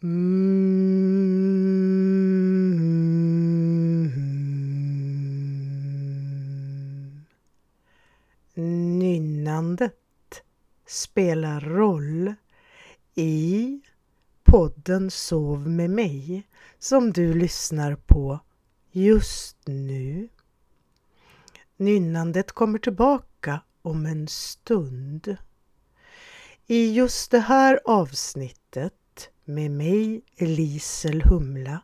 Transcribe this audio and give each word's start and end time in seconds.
Mm. 0.00 0.38
Nynnandet 8.54 9.94
spelar 10.86 11.60
roll 11.60 12.34
i 13.14 13.80
podden 14.44 15.10
Sov 15.10 15.68
med 15.68 15.90
mig 15.90 16.48
som 16.78 17.12
du 17.12 17.34
lyssnar 17.34 17.94
på 17.96 18.40
just 18.90 19.56
nu. 19.66 20.28
Nynnandet 21.76 22.52
kommer 22.52 22.78
tillbaka 22.78 23.60
om 23.82 24.06
en 24.06 24.28
stund. 24.28 25.36
I 26.66 26.94
just 26.94 27.30
det 27.30 27.40
här 27.40 27.80
avsnittet 27.84 28.97
med 29.44 29.70
mig, 29.70 30.22
Elisel 30.36 31.22
Humla, 31.22 31.80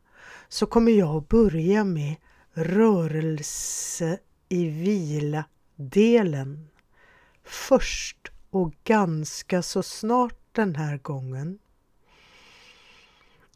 så 0.49 0.67
kommer 0.67 0.93
jag 0.93 1.17
att 1.17 1.29
börja 1.29 1.85
med 1.85 2.17
rörelse 2.53 4.19
i 4.49 4.69
vila-delen. 4.69 6.69
Först 7.45 8.31
och 8.51 8.75
ganska 8.85 9.63
så 9.63 9.83
snart 9.83 10.39
den 10.53 10.77
här 10.77 10.99
gången. 10.99 11.59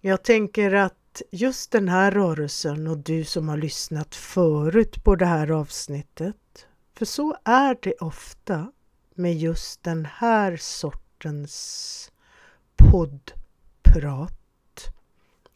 Jag 0.01 0.25
tänker 0.25 0.73
att 0.73 1.23
just 1.31 1.71
den 1.71 1.89
här 1.89 2.11
rörelsen 2.11 2.87
och 2.87 2.99
du 2.99 3.25
som 3.25 3.49
har 3.49 3.57
lyssnat 3.57 4.15
förut 4.15 5.05
på 5.05 5.17
det 5.17 5.27
här 5.27 5.51
avsnittet, 5.51 6.67
för 6.95 7.05
så 7.05 7.37
är 7.45 7.79
det 7.83 7.95
ofta 7.95 8.73
med 9.15 9.37
just 9.37 9.83
den 9.83 10.05
här 10.05 10.57
sortens 10.57 12.13
prat. 14.01 14.93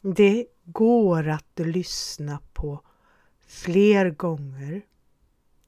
Det 0.01 0.47
går 0.65 1.29
att 1.29 1.59
lyssna 1.59 2.39
på 2.53 2.81
fler 3.47 4.11
gånger, 4.11 4.83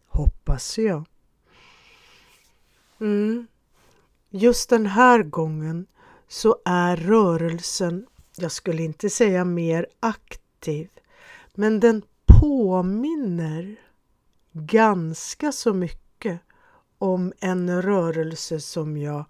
hoppas 0.09 0.79
jag. 0.79 1.05
Mm. 3.01 3.47
Just 4.31 4.71
den 4.71 4.87
här 4.87 5.23
gången 5.23 5.87
så 6.29 6.57
är 6.65 6.97
rörelsen, 6.97 8.07
jag 8.37 8.53
skulle 8.53 8.83
inte 8.83 9.11
säga 9.11 9.45
mer 9.45 9.87
aktiv, 10.01 10.89
men 11.55 11.81
den 11.81 12.03
påminner 12.27 13.77
ganska 14.53 15.53
så 15.53 15.75
mycket 15.75 16.41
om 16.99 17.33
en 17.41 17.83
rörelse 17.83 18.61
som 18.61 18.97
jag 18.97 19.25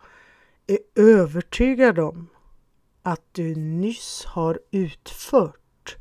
är 0.66 0.78
övertygad 0.94 1.98
om 1.98 2.28
att 3.06 3.22
du 3.32 3.54
nyss 3.54 4.24
har 4.24 4.60
utfört 4.70 5.96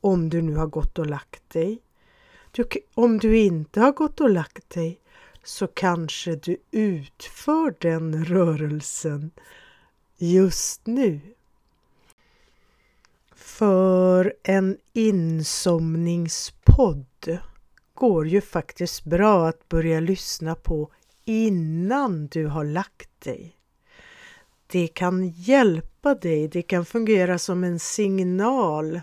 om 0.00 0.28
du 0.28 0.42
nu 0.42 0.56
har 0.56 0.66
gått 0.66 0.98
och 0.98 1.06
lagt 1.06 1.50
dig. 1.50 1.82
Du, 2.50 2.64
om 2.94 3.18
du 3.18 3.38
inte 3.38 3.80
har 3.80 3.92
gått 3.92 4.20
och 4.20 4.30
lagt 4.30 4.70
dig 4.70 5.00
så 5.44 5.66
kanske 5.66 6.36
du 6.36 6.56
utför 6.70 7.74
den 7.80 8.24
rörelsen 8.24 9.30
just 10.16 10.86
nu. 10.86 11.20
För 13.34 14.34
en 14.42 14.78
insomningspodd 14.92 17.38
går 17.94 18.26
ju 18.26 18.40
faktiskt 18.40 19.04
bra 19.04 19.48
att 19.48 19.68
börja 19.68 20.00
lyssna 20.00 20.54
på 20.54 20.90
innan 21.24 22.26
du 22.26 22.46
har 22.46 22.64
lagt 22.64 23.20
dig. 23.20 23.59
Det 24.72 24.88
kan 24.88 25.28
hjälpa 25.28 26.14
dig, 26.14 26.48
det 26.48 26.62
kan 26.62 26.84
fungera 26.84 27.38
som 27.38 27.64
en 27.64 27.78
signal 27.78 29.00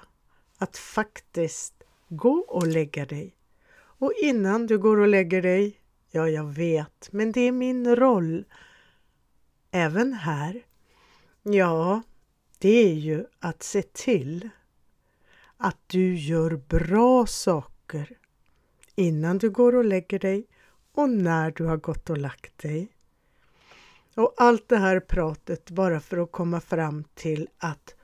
att 0.58 0.78
faktiskt 0.78 1.84
gå 2.10 2.46
och 2.48 2.68
lägga 2.68 3.06
dig. 3.06 3.36
Och 3.78 4.14
innan 4.24 4.68
du 4.68 4.78
går 4.78 4.98
och 4.98 5.08
lägger 5.08 5.42
dig, 5.42 5.80
ja 6.12 6.30
jag 6.30 6.44
vet, 6.44 7.10
men 7.12 7.32
det 7.32 7.42
är 7.42 7.52
min 7.52 7.96
roll 7.96 8.46
även 9.72 10.14
här. 10.14 10.66
Ja, 11.44 12.02
det 12.58 12.70
är 12.70 12.94
ju 12.94 13.26
att 13.40 13.64
se 13.64 13.82
till 13.82 14.50
att 15.58 15.78
du 15.88 16.16
gör 16.16 16.62
bra 16.68 17.26
saker 17.26 18.18
innan 18.96 19.38
du 19.38 19.50
går 19.50 19.76
och 19.76 19.86
lägger 19.86 20.20
dig 20.20 20.48
och 20.94 21.10
när 21.10 21.52
du 21.52 21.66
har 21.66 21.78
gått 21.78 22.10
och 22.10 22.18
lagt 22.18 22.58
dig. 22.58 22.97
Och 24.18 24.34
allt 24.38 24.70
det 24.70 24.78
här 24.78 25.00
pratet 25.00 25.70
bara 25.70 26.00
för 26.00 26.18
att 26.18 26.32
komma 26.32 26.62
fram 26.62 27.04
till 27.14 27.50
att 27.58 27.96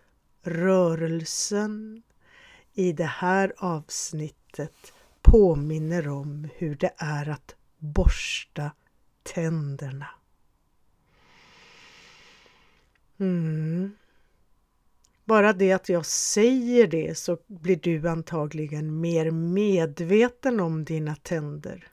rörelsen 0.42 2.04
i 2.74 2.92
det 2.94 3.04
här 3.04 3.54
avsnittet 3.58 4.94
påminner 5.22 6.08
om 6.08 6.50
hur 6.56 6.76
det 6.76 6.94
är 6.98 7.30
att 7.30 7.56
borsta 7.78 8.72
tänderna. 9.24 10.08
Mm. 13.20 13.96
Bara 15.26 15.54
det 15.54 15.72
att 15.72 15.90
jag 15.90 16.06
säger 16.06 16.88
det 16.88 17.18
så 17.18 17.38
blir 17.48 17.76
du 17.76 18.10
antagligen 18.10 19.02
mer 19.02 19.32
medveten 19.32 20.60
om 20.60 20.86
dina 20.86 21.16
tänder. 21.16 21.93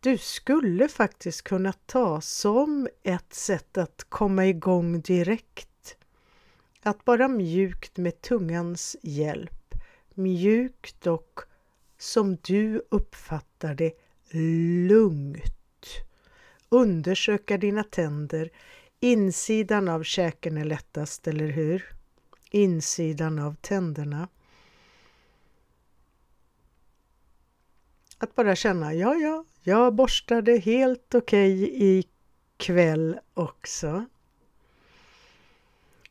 Du 0.00 0.18
skulle 0.18 0.88
faktiskt 0.88 1.42
kunna 1.42 1.72
ta 1.72 2.20
som 2.20 2.88
ett 3.02 3.34
sätt 3.34 3.78
att 3.78 4.06
komma 4.08 4.46
igång 4.46 5.00
direkt. 5.00 5.96
Att 6.82 7.04
bara 7.04 7.28
mjukt 7.28 7.96
med 7.96 8.20
tungans 8.20 8.96
hjälp, 9.02 9.74
mjukt 10.14 11.06
och 11.06 11.40
som 11.98 12.36
du 12.36 12.82
uppfattar 12.90 13.74
det 13.74 13.92
lugnt. 14.88 15.86
Undersöka 16.68 17.58
dina 17.58 17.84
tänder. 17.84 18.50
Insidan 19.00 19.88
av 19.88 20.02
käken 20.02 20.56
är 20.56 20.64
lättast, 20.64 21.28
eller 21.28 21.46
hur? 21.48 22.00
insidan 22.50 23.38
av 23.38 23.54
tänderna. 23.54 24.28
Att 28.18 28.34
bara 28.34 28.56
känna, 28.56 28.94
ja, 28.94 29.14
ja, 29.14 29.44
jag 29.62 29.94
borstade 29.94 30.58
helt 30.58 31.14
okej 31.14 31.64
okay 31.64 32.02
ikväll 32.58 33.18
också. 33.34 34.04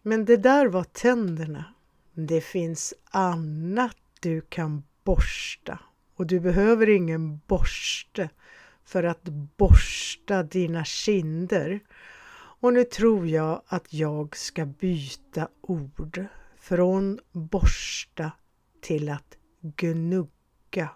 Men 0.02 0.26
det 0.26 0.38
där 0.38 0.68
var 0.68 0.84
tänderna. 0.84 1.66
Det 2.14 2.42
finns 2.42 2.94
annat 3.12 3.98
du 4.20 4.42
kan 4.42 4.84
borsta 5.04 5.80
och 6.16 6.26
du 6.26 6.40
behöver 6.40 6.90
ingen 6.90 7.42
borste 7.48 8.30
för 8.86 9.04
att 9.04 9.24
borsta 9.58 10.44
dina 10.44 10.86
kinder 10.86 11.80
och 12.62 12.74
nu 12.74 12.84
tror 12.84 13.28
jag 13.28 13.62
att 13.68 13.94
jag 13.94 14.38
ska 14.38 14.66
byta 14.66 15.48
ord 15.62 16.26
från 16.60 17.20
borsta 17.32 18.32
till 18.82 19.10
att 19.10 19.38
gnugga. 19.62 20.90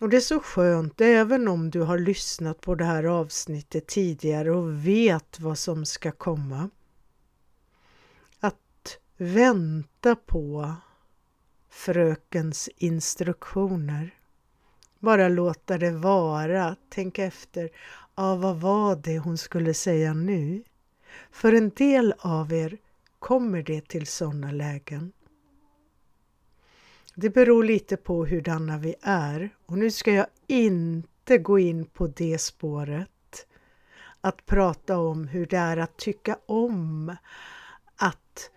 Och 0.00 0.08
det 0.08 0.16
är 0.16 0.20
så 0.20 0.40
skönt, 0.40 1.00
även 1.00 1.48
om 1.48 1.70
du 1.70 1.80
har 1.80 1.98
lyssnat 1.98 2.60
på 2.60 2.74
det 2.74 2.84
här 2.84 3.04
avsnittet 3.04 3.86
tidigare 3.86 4.50
och 4.50 4.86
vet 4.86 5.40
vad 5.40 5.58
som 5.58 5.86
ska 5.86 6.12
komma, 6.12 6.70
att 8.40 8.98
vänta 9.16 10.16
på 10.16 10.74
frökens 11.70 12.68
instruktioner. 12.76 14.14
Bara 14.98 15.28
låta 15.28 15.78
det 15.78 15.90
vara, 15.90 16.76
tänka 16.88 17.24
efter. 17.24 17.70
Ja, 18.14 18.36
vad 18.36 18.60
var 18.60 18.96
det 18.96 19.18
hon 19.18 19.38
skulle 19.38 19.74
säga 19.74 20.14
nu? 20.14 20.62
För 21.30 21.52
en 21.52 21.70
del 21.70 22.14
av 22.18 22.52
er 22.52 22.78
kommer 23.18 23.62
det 23.62 23.88
till 23.88 24.06
sådana 24.06 24.52
lägen. 24.52 25.12
Det 27.16 27.30
beror 27.30 27.64
lite 27.64 27.96
på 27.96 28.26
hurdana 28.26 28.78
vi 28.78 28.94
är 29.02 29.50
och 29.66 29.78
nu 29.78 29.90
ska 29.90 30.12
jag 30.12 30.26
inte 30.46 31.38
gå 31.38 31.58
in 31.58 31.86
på 31.86 32.06
det 32.06 32.38
spåret. 32.38 33.46
Att 34.20 34.46
prata 34.46 34.98
om 34.98 35.28
hur 35.28 35.46
det 35.46 35.56
är 35.56 35.76
att 35.76 35.96
tycka 35.96 36.38
om 36.46 37.16
att 37.96 38.50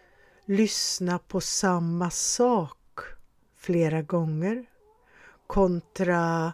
lyssna 0.46 1.20
på 1.20 1.42
samma 1.42 2.10
sak 2.10 3.00
flera 3.56 4.02
gånger 4.02 4.66
kontra 5.48 6.54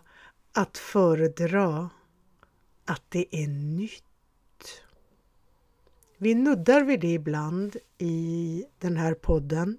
att 0.54 0.78
föredra 0.78 1.90
att 2.86 3.04
det 3.10 3.36
är 3.36 3.48
nytt. 3.48 4.04
Vi 6.18 6.36
nuddar 6.36 6.84
vid 6.84 7.00
det 7.00 7.14
ibland 7.14 7.78
i 7.98 8.66
den 8.80 8.98
här 8.98 9.14
podden. 9.14 9.78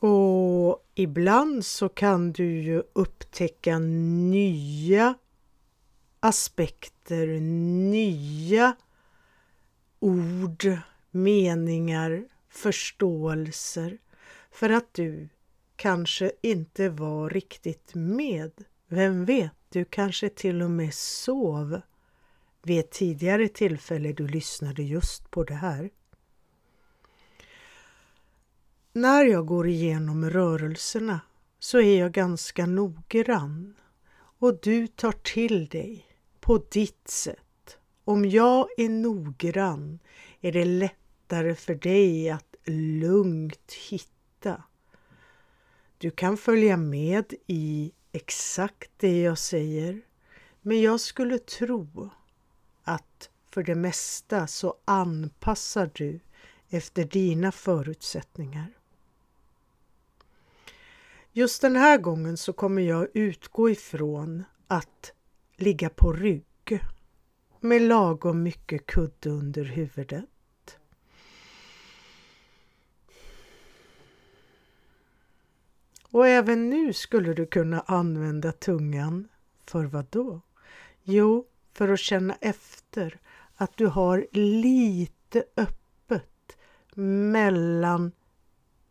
Och 0.00 0.86
ibland 0.94 1.64
så 1.64 1.88
kan 1.88 2.32
du 2.32 2.62
ju 2.62 2.82
upptäcka 2.92 3.78
nya 3.78 5.14
aspekter, 6.20 7.26
nya 7.90 8.76
ord, 9.98 10.78
meningar, 11.10 12.24
förståelser 12.48 13.98
för 14.50 14.70
att 14.70 14.94
du 14.94 15.28
kanske 15.76 16.32
inte 16.42 16.88
var 16.88 17.30
riktigt 17.30 17.94
med. 17.94 18.52
Vem 18.88 19.24
vet, 19.24 19.52
du 19.68 19.84
kanske 19.84 20.28
till 20.28 20.62
och 20.62 20.70
med 20.70 20.94
sov 20.94 21.80
vid 22.62 22.80
ett 22.80 22.90
tidigare 22.90 23.48
tillfälle 23.48 24.12
du 24.12 24.28
lyssnade 24.28 24.82
just 24.82 25.30
på 25.30 25.44
det 25.44 25.54
här. 25.54 25.90
När 28.92 29.24
jag 29.24 29.46
går 29.46 29.68
igenom 29.68 30.30
rörelserna 30.30 31.20
så 31.58 31.80
är 31.80 31.98
jag 32.00 32.12
ganska 32.12 32.66
noggrann 32.66 33.74
och 34.38 34.60
du 34.60 34.86
tar 34.86 35.12
till 35.12 35.68
dig 35.68 36.06
på 36.40 36.62
ditt 36.70 37.08
sätt. 37.08 37.78
Om 38.04 38.24
jag 38.24 38.68
är 38.76 38.88
noggrann 38.88 39.98
är 40.40 40.52
det 40.52 40.64
lättare 40.64 41.54
för 41.54 41.74
dig 41.74 42.30
att 42.30 42.54
lugnt 42.64 43.72
hitta. 43.90 44.62
Du 45.98 46.10
kan 46.10 46.36
följa 46.36 46.76
med 46.76 47.34
i 47.46 47.92
exakt 48.12 48.90
det 48.96 49.20
jag 49.20 49.38
säger 49.38 50.00
men 50.62 50.80
jag 50.80 51.00
skulle 51.00 51.38
tro 51.38 52.10
att 52.82 53.30
för 53.50 53.62
det 53.62 53.74
mesta 53.74 54.46
så 54.46 54.74
anpassar 54.84 55.90
du 55.94 56.20
efter 56.68 57.04
dina 57.04 57.52
förutsättningar. 57.52 58.79
Just 61.32 61.62
den 61.62 61.76
här 61.76 61.98
gången 61.98 62.36
så 62.36 62.52
kommer 62.52 62.82
jag 62.82 63.08
utgå 63.14 63.70
ifrån 63.70 64.44
att 64.66 65.12
ligga 65.56 65.90
på 65.90 66.12
rygg 66.12 66.80
med 67.60 67.82
lagom 67.82 68.42
mycket 68.42 68.86
kudde 68.86 69.30
under 69.30 69.64
huvudet. 69.64 70.24
Och 76.10 76.26
även 76.26 76.70
nu 76.70 76.92
skulle 76.92 77.34
du 77.34 77.46
kunna 77.46 77.80
använda 77.80 78.52
tungan. 78.52 79.28
För 79.66 79.84
vad 79.84 80.06
då? 80.10 80.40
Jo, 81.02 81.46
för 81.72 81.88
att 81.88 82.00
känna 82.00 82.36
efter 82.40 83.20
att 83.54 83.76
du 83.76 83.86
har 83.86 84.26
lite 84.32 85.44
öppet 85.56 86.56
mellan 86.94 88.12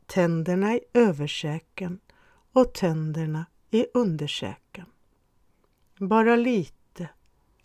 tänderna 0.05 0.75
i 0.75 0.81
översäken 0.93 1.99
och 2.59 2.73
tänderna 2.73 3.45
i 3.71 3.85
undersäken. 3.93 4.85
Bara 5.97 6.35
lite, 6.35 7.09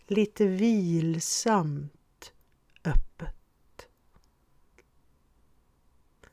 lite 0.07 0.45
vilsamt 0.47 2.33
öppet. 2.83 3.87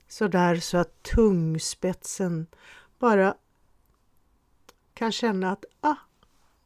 Sådär 0.09 0.57
så 0.57 0.79
att 0.79 1.03
tungspetsen 1.03 2.47
bara 2.99 3.37
kan 4.95 5.13
känna 5.13 5.53
att 5.53 5.65
ah, 5.81 5.97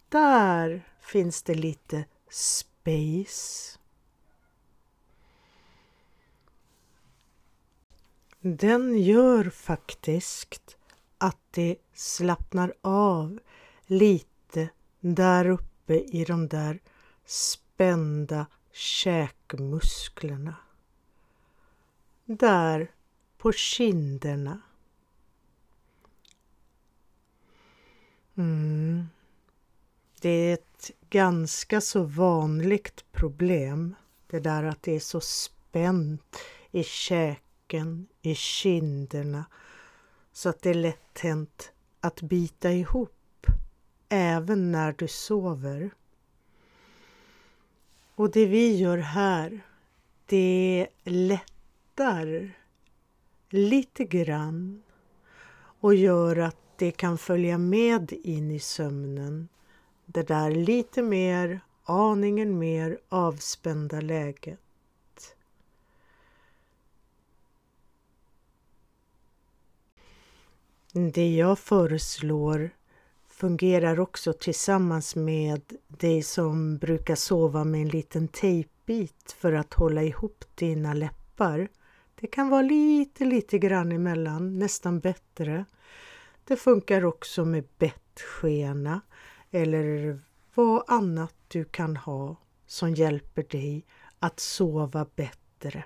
där 0.09 0.89
finns 1.01 1.43
det 1.43 1.55
lite 1.55 2.05
space. 2.31 3.79
Den 8.41 8.99
gör 8.99 9.51
faktiskt 9.51 10.76
att 11.19 11.39
det 11.51 11.77
slappnar 11.95 12.75
av 12.81 13.39
lite 13.87 14.69
där 15.01 15.49
uppe 15.49 15.95
i 15.95 16.25
de 16.25 16.49
där 16.49 16.81
spända 17.25 18.47
käkmusklerna. 18.73 20.55
Där 22.25 22.91
på 23.39 23.53
kinderna. 23.53 24.61
Mm. 28.35 29.07
Det 30.21 30.29
är 30.29 30.55
ett 30.55 30.91
ganska 31.11 31.81
så 31.81 32.03
vanligt 32.03 33.05
problem 33.13 33.95
det 34.27 34.41
där 34.41 34.65
att 34.65 34.83
det 34.83 34.93
är 34.93 35.01
så 35.01 35.21
spänt 35.21 36.37
i 36.71 36.85
käken, 36.85 38.07
i 38.23 38.35
kinderna 38.35 39.45
så 40.37 40.49
att 40.49 40.63
det 40.63 40.71
är 40.71 40.75
lätt 40.75 41.19
hänt 41.19 41.73
att 42.01 42.23
bita 42.23 42.73
ihop 42.73 43.47
även 44.09 44.73
när 44.73 44.93
du 44.93 45.09
sover. 45.09 45.91
Och 48.15 48.31
det 48.31 48.47
vi 48.47 48.77
gör 48.77 48.99
här, 48.99 49.61
det 50.27 50.87
lättar 51.05 52.51
lite 53.51 54.05
grann 54.05 54.83
och 55.81 55.95
gör 55.95 56.37
att 56.37 56.61
det 56.77 56.91
kan 56.91 57.19
följa 57.19 57.59
med 57.59 58.13
in 58.13 58.51
i 58.51 58.61
sömnen. 58.61 59.49
Det 60.07 60.29
där 60.29 60.51
lite 60.51 61.03
mer, 61.03 61.61
aningen 61.85 62.59
mer 62.59 62.99
avspända 63.09 64.01
läget. 64.01 64.61
Det 70.99 71.35
jag 71.37 71.59
föreslår 71.59 72.71
fungerar 73.29 74.01
också 74.01 74.33
tillsammans 74.33 75.17
med 75.17 75.63
dig 75.89 76.23
som 76.23 76.79
brukar 76.79 77.15
sova 77.15 77.65
med 77.65 77.81
en 77.81 77.89
liten 77.89 78.29
tejpbit 78.29 79.37
för 79.39 79.53
att 79.53 79.75
hålla 79.75 80.03
ihop 80.03 80.45
dina 80.55 80.95
läppar. 80.95 81.69
Det 82.21 82.27
kan 82.27 82.49
vara 82.49 82.63
lite, 82.63 83.25
lite 83.25 83.59
grann 83.59 83.93
emellan, 83.93 84.59
nästan 84.59 85.01
bättre. 85.01 85.65
Det 86.45 86.57
funkar 86.57 87.05
också 87.05 87.45
med 87.45 87.65
bettskena 87.79 89.01
eller 89.51 90.21
vad 90.55 90.85
annat 90.87 91.35
du 91.49 91.65
kan 91.65 91.97
ha 91.97 92.37
som 92.67 92.95
hjälper 92.95 93.43
dig 93.43 93.87
att 94.19 94.41
sova 94.41 95.07
bättre. 95.17 95.85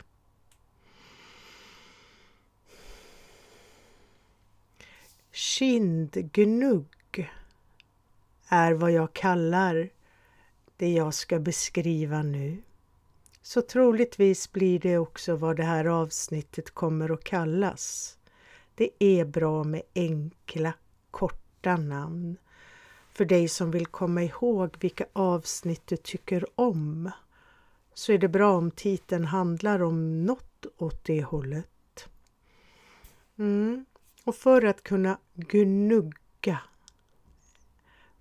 Kindgnugg 5.40 7.30
är 8.48 8.72
vad 8.72 8.92
jag 8.92 9.12
kallar 9.12 9.90
det 10.76 10.92
jag 10.92 11.14
ska 11.14 11.38
beskriva 11.38 12.22
nu. 12.22 12.62
Så 13.42 13.62
troligtvis 13.62 14.52
blir 14.52 14.78
det 14.78 14.98
också 14.98 15.36
vad 15.36 15.56
det 15.56 15.62
här 15.62 15.84
avsnittet 15.84 16.70
kommer 16.70 17.12
att 17.12 17.24
kallas. 17.24 18.18
Det 18.74 18.90
är 18.98 19.24
bra 19.24 19.64
med 19.64 19.82
enkla, 19.94 20.72
korta 21.10 21.76
namn 21.76 22.36
för 23.12 23.24
dig 23.24 23.48
som 23.48 23.70
vill 23.70 23.86
komma 23.86 24.22
ihåg 24.22 24.76
vilka 24.80 25.06
avsnitt 25.12 25.86
du 25.86 25.96
tycker 25.96 26.46
om 26.54 27.10
så 27.94 28.12
är 28.12 28.18
det 28.18 28.28
bra 28.28 28.56
om 28.56 28.70
titeln 28.70 29.24
handlar 29.24 29.82
om 29.82 30.24
något 30.24 30.66
åt 30.76 31.04
det 31.04 31.22
hållet. 31.22 32.08
Mm. 33.38 33.84
Och 34.24 34.36
för 34.36 34.64
att 34.64 34.82
kunna 34.82 35.18
gnugga 35.34 36.60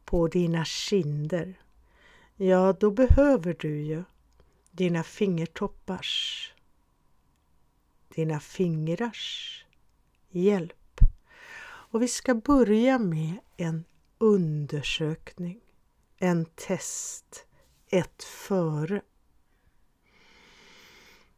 på 0.06 0.28
dina 0.28 0.66
kinder, 0.66 1.62
ja 2.36 2.74
då 2.80 2.92
behöver 2.92 3.56
du 3.60 3.82
ju 3.82 4.04
dina 4.72 5.04
fingertoppars, 5.04 6.54
dina 8.16 8.40
fingrars 8.40 9.66
hjälp. 10.30 11.00
Och 11.62 12.02
vi 12.02 12.08
ska 12.08 12.36
börja 12.36 13.00
med 13.00 13.38
en 13.58 13.86
undersökning, 14.18 15.60
en 16.18 16.46
test, 16.46 17.46
ett 17.88 18.24
före. 18.24 19.02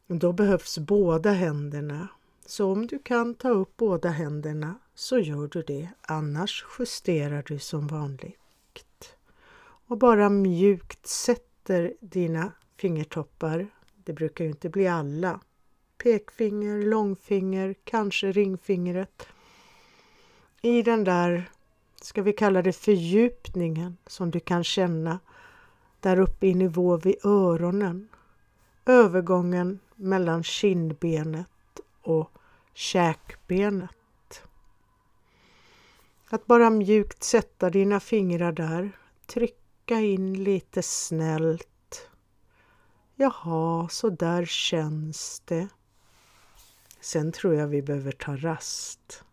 Då 0.06 0.32
behövs 0.32 0.78
båda 0.78 1.32
händerna 1.32 2.08
så 2.52 2.72
om 2.72 2.86
du 2.86 2.98
kan 2.98 3.34
ta 3.34 3.48
upp 3.48 3.76
båda 3.76 4.08
händerna 4.08 4.74
så 4.94 5.18
gör 5.18 5.48
du 5.48 5.62
det, 5.62 5.88
annars 6.02 6.64
justerar 6.78 7.44
du 7.48 7.58
som 7.58 7.86
vanligt. 7.86 9.16
Och 9.86 9.98
bara 9.98 10.28
mjukt 10.28 11.06
sätter 11.06 11.94
dina 12.00 12.52
fingertoppar, 12.76 13.66
det 13.96 14.12
brukar 14.12 14.44
ju 14.44 14.50
inte 14.50 14.68
bli 14.68 14.88
alla, 14.88 15.40
pekfinger, 16.02 16.82
långfinger, 16.82 17.74
kanske 17.84 18.32
ringfingret, 18.32 19.26
i 20.62 20.82
den 20.82 21.04
där, 21.04 21.50
ska 22.02 22.22
vi 22.22 22.32
kalla 22.32 22.62
det 22.62 22.72
fördjupningen 22.72 23.96
som 24.06 24.30
du 24.30 24.40
kan 24.40 24.64
känna 24.64 25.18
där 26.00 26.18
uppe 26.18 26.46
i 26.46 26.54
nivå 26.54 26.96
vid 26.96 27.16
öronen. 27.24 28.08
Övergången 28.86 29.78
mellan 29.96 30.42
kindbenet 30.42 31.48
och 32.02 32.30
käkbenet. 32.74 34.42
Att 36.30 36.46
bara 36.46 36.70
mjukt 36.70 37.22
sätta 37.22 37.70
dina 37.70 38.00
fingrar 38.00 38.52
där, 38.52 38.90
trycka 39.26 40.00
in 40.00 40.44
lite 40.44 40.82
snällt. 40.82 42.10
Jaha, 43.14 43.88
så 43.88 44.10
där 44.10 44.44
känns 44.44 45.42
det. 45.44 45.68
Sen 47.00 47.32
tror 47.32 47.54
jag 47.54 47.66
vi 47.66 47.82
behöver 47.82 48.12
ta 48.12 48.36
rast. 48.36 49.24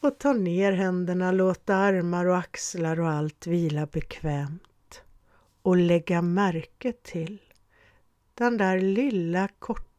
Och 0.00 0.18
ta 0.18 0.32
ner 0.32 0.72
händerna, 0.72 1.32
låta 1.32 1.74
armar 1.74 2.26
och 2.26 2.38
axlar 2.38 3.00
och 3.00 3.10
allt 3.10 3.46
vila 3.46 3.86
bekvämt. 3.86 5.02
Och 5.62 5.76
lägga 5.76 6.22
märke 6.22 6.92
till 6.92 7.38
den 8.34 8.56
där 8.56 8.80
lilla 8.80 9.48
korta 9.58 9.89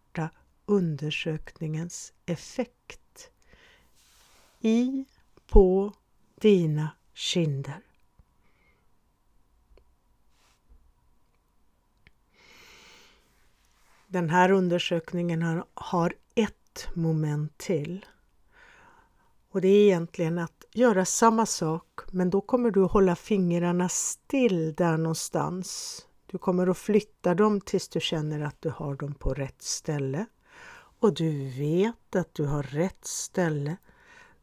undersökningens 0.71 2.13
effekt 2.25 3.29
i, 4.59 5.05
på 5.47 5.93
dina 6.35 6.89
kinder. 7.13 7.81
Den 14.07 14.29
här 14.29 14.51
undersökningen 14.51 15.63
har 15.73 16.13
ett 16.35 16.87
moment 16.95 17.57
till. 17.57 18.05
Och 19.49 19.61
det 19.61 19.67
är 19.67 19.85
egentligen 19.85 20.37
att 20.37 20.65
göra 20.71 21.05
samma 21.05 21.45
sak 21.45 21.99
men 22.11 22.29
då 22.29 22.41
kommer 22.41 22.71
du 22.71 22.81
hålla 22.81 23.15
fingrarna 23.15 23.89
still 23.89 24.73
där 24.73 24.97
någonstans. 24.97 26.01
Du 26.25 26.37
kommer 26.37 26.67
att 26.67 26.77
flytta 26.77 27.35
dem 27.35 27.61
tills 27.61 27.89
du 27.89 27.99
känner 27.99 28.41
att 28.41 28.61
du 28.61 28.69
har 28.69 28.95
dem 28.95 29.13
på 29.13 29.33
rätt 29.33 29.61
ställe. 29.61 30.25
Och 31.01 31.13
du 31.13 31.49
vet 31.49 32.15
att 32.15 32.33
du 32.33 32.45
har 32.45 32.63
rätt 32.63 33.05
ställe 33.05 33.77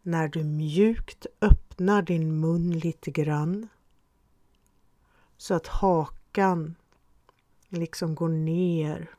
när 0.03 0.29
du 0.29 0.45
mjukt 0.45 1.27
öppnar 1.41 2.03
din 2.03 2.41
mun 2.41 2.71
lite 2.79 3.11
grann. 3.11 3.69
Så 5.37 5.55
att 5.55 5.67
hakan 5.67 6.75
liksom 7.69 8.15
går 8.15 8.29
ner 8.29 9.19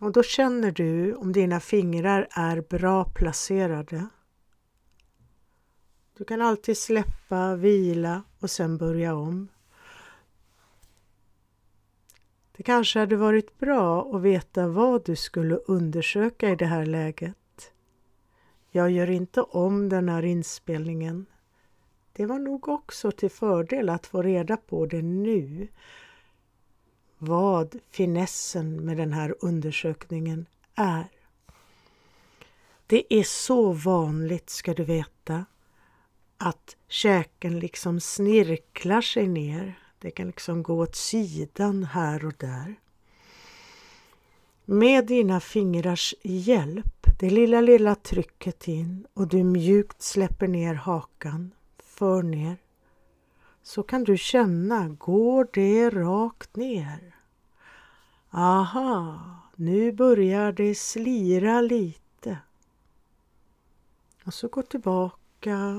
och 0.00 0.12
då 0.12 0.22
känner 0.22 0.70
du 0.70 1.14
om 1.14 1.32
dina 1.32 1.60
fingrar 1.60 2.28
är 2.30 2.60
bra 2.60 3.04
placerade. 3.04 4.06
Du 6.18 6.24
kan 6.24 6.42
alltid 6.42 6.78
släppa, 6.78 7.56
vila 7.56 8.22
och 8.38 8.50
sen 8.50 8.78
börja 8.78 9.14
om. 9.14 9.48
Det 12.60 12.64
kanske 12.64 12.98
hade 12.98 13.16
varit 13.16 13.58
bra 13.58 14.16
att 14.16 14.22
veta 14.22 14.68
vad 14.68 15.04
du 15.04 15.16
skulle 15.16 15.56
undersöka 15.56 16.50
i 16.50 16.56
det 16.56 16.66
här 16.66 16.86
läget. 16.86 17.72
Jag 18.70 18.90
gör 18.90 19.10
inte 19.10 19.42
om 19.42 19.88
den 19.88 20.08
här 20.08 20.22
inspelningen. 20.22 21.26
Det 22.12 22.26
var 22.26 22.38
nog 22.38 22.68
också 22.68 23.10
till 23.10 23.30
fördel 23.30 23.88
att 23.88 24.06
få 24.06 24.22
reda 24.22 24.56
på 24.56 24.86
det 24.86 25.02
nu 25.02 25.68
vad 27.18 27.78
finessen 27.90 28.76
med 28.76 28.96
den 28.96 29.12
här 29.12 29.34
undersökningen 29.40 30.46
är. 30.74 31.04
Det 32.86 33.14
är 33.14 33.24
så 33.24 33.72
vanligt, 33.72 34.50
ska 34.50 34.74
du 34.74 34.84
veta, 34.84 35.44
att 36.36 36.76
käken 36.88 37.58
liksom 37.58 38.00
snirklar 38.00 39.00
sig 39.00 39.28
ner. 39.28 39.79
Det 40.02 40.10
kan 40.10 40.26
liksom 40.26 40.62
gå 40.62 40.74
åt 40.82 40.96
sidan 40.96 41.84
här 41.84 42.24
och 42.24 42.34
där. 42.38 42.74
Med 44.64 45.06
dina 45.06 45.40
fingrars 45.40 46.14
hjälp, 46.22 47.06
det 47.20 47.30
lilla, 47.30 47.60
lilla 47.60 47.94
trycket 47.94 48.68
in 48.68 49.06
och 49.14 49.28
du 49.28 49.44
mjukt 49.44 50.02
släpper 50.02 50.48
ner 50.48 50.74
hakan, 50.74 51.50
för 51.78 52.22
ner, 52.22 52.56
så 53.62 53.82
kan 53.82 54.04
du 54.04 54.16
känna, 54.16 54.88
går 54.88 55.48
det 55.52 55.90
rakt 55.90 56.56
ner? 56.56 57.16
Aha, 58.30 59.20
nu 59.56 59.92
börjar 59.92 60.52
det 60.52 60.74
slira 60.74 61.60
lite. 61.60 62.38
Och 64.24 64.34
så 64.34 64.48
gå 64.48 64.62
tillbaka. 64.62 65.74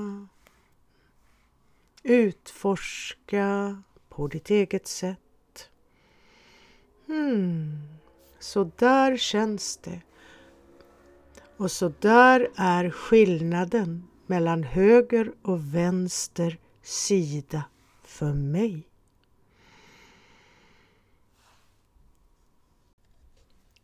Utforska 2.02 3.76
på 4.12 4.26
ditt 4.28 4.50
eget 4.50 4.86
sätt. 4.86 5.70
Hmm, 7.06 7.78
så 8.38 8.70
där 8.76 9.16
känns 9.16 9.76
det. 9.76 10.00
Och 11.56 11.70
så 11.70 11.92
där 12.00 12.50
är 12.56 12.90
skillnaden 12.90 14.08
mellan 14.26 14.62
höger 14.62 15.32
och 15.42 15.74
vänster 15.74 16.58
sida 16.82 17.64
för 18.02 18.32
mig. 18.32 18.82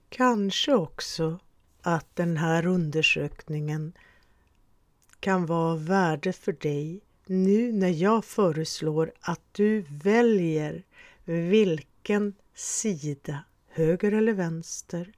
Kanske 0.09 0.75
också 0.75 1.39
att 1.83 2.17
den 2.17 2.37
här 2.37 2.67
undersökningen 2.67 3.93
kan 5.21 5.47
vara 5.47 5.73
av 5.73 5.87
värde 5.87 6.33
för 6.33 6.53
dig 6.53 7.01
nu 7.29 7.73
när 7.73 7.89
jag 7.89 8.25
föreslår 8.25 9.13
att 9.21 9.41
du 9.53 9.85
väljer 9.89 10.85
vilken 11.25 12.35
sida, 12.55 13.45
höger 13.69 14.13
eller 14.13 14.33
vänster, 14.33 15.13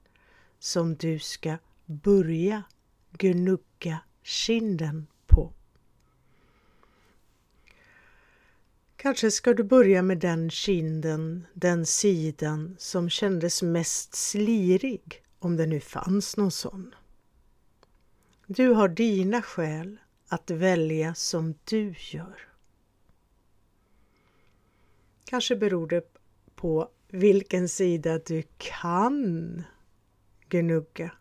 som 0.59 0.95
du 0.95 1.19
ska 1.19 1.57
börja 1.85 2.63
gnugga 3.11 3.99
kinden 4.23 5.07
på. 5.27 5.53
Kanske 8.95 9.31
ska 9.31 9.53
du 9.53 9.63
börja 9.63 10.01
med 10.01 10.17
den 10.17 10.49
kinden, 10.49 11.47
den 11.53 11.85
sidan 11.85 12.75
som 12.79 13.09
kändes 13.09 13.61
mest 13.61 14.15
slirig, 14.15 15.23
om 15.39 15.57
det 15.57 15.65
nu 15.65 15.79
fanns 15.79 16.37
någon 16.37 16.51
sån. 16.51 16.95
Du 18.47 18.69
har 18.69 18.89
dina 18.89 19.41
skäl 19.41 19.97
att 20.31 20.51
välja 20.51 21.15
som 21.15 21.55
du 21.63 21.95
gör. 21.97 22.47
Kanske 25.25 25.55
beror 25.55 25.87
det 25.87 26.13
på 26.55 26.89
vilken 27.07 27.69
sida 27.69 28.19
du 28.19 28.43
kan 28.57 29.63
gnugga. 30.49 31.11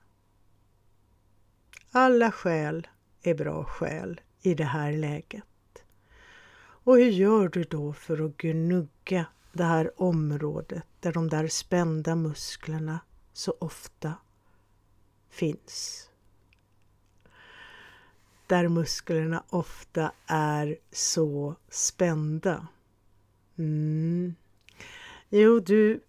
Alla 1.90 2.32
skäl 2.32 2.88
är 3.22 3.34
bra 3.34 3.64
skäl 3.64 4.20
i 4.42 4.54
det 4.54 4.64
här 4.64 4.92
läget. 4.92 5.84
Och 6.60 6.96
hur 6.96 7.10
gör 7.10 7.48
du 7.48 7.64
då 7.64 7.92
för 7.92 8.26
att 8.26 8.36
gnugga 8.36 9.26
det 9.52 9.64
här 9.64 10.02
området 10.02 10.86
där 11.00 11.12
de 11.12 11.28
där 11.28 11.48
spända 11.48 12.16
musklerna 12.16 13.00
så 13.32 13.56
ofta 13.60 14.14
finns? 15.28 16.09
Där 18.50 18.68
musklerna 18.68 19.44
ofta 19.50 20.12
är 20.26 20.76
så 20.92 21.54
spända. 21.68 22.66
Mm. 23.58 24.34
Jo, 25.28 25.60
du 25.60 26.00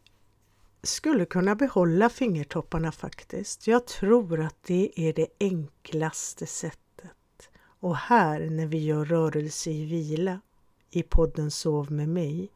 skulle 0.84 1.26
kunna 1.26 1.56
behålla 1.56 2.10
fingertopparna 2.10 2.92
faktiskt. 2.92 3.68
Jag 3.68 3.88
tror 3.88 4.42
att 4.42 4.64
det 4.64 4.92
är 4.96 5.14
det 5.14 5.28
enklaste 5.40 6.46
sättet. 6.46 7.50
Och 7.80 7.98
här 7.98 8.50
när 8.50 8.66
vi 8.66 8.86
gör 8.86 9.06
rörelse 9.06 9.72
i 9.72 9.86
vila 9.86 10.42
i 10.90 11.04
podden 11.04 11.52
Sov 11.52 11.92
med 11.92 12.10
mig, 12.10 12.52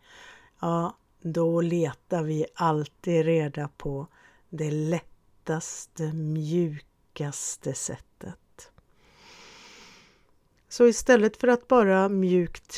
ja, 0.59 0.97
då 1.21 1.61
letar 1.61 2.23
vi 2.23 2.45
alltid 2.55 3.25
reda 3.25 3.69
på 3.77 4.07
det 4.49 4.71
lättaste, 4.71 6.13
mjukaste 6.13 7.73
sättet. 7.73 8.14
Så 10.75 10.87
istället 10.87 11.37
för 11.37 11.47
att 11.47 11.67
bara 11.67 12.09
mjukt 12.09 12.77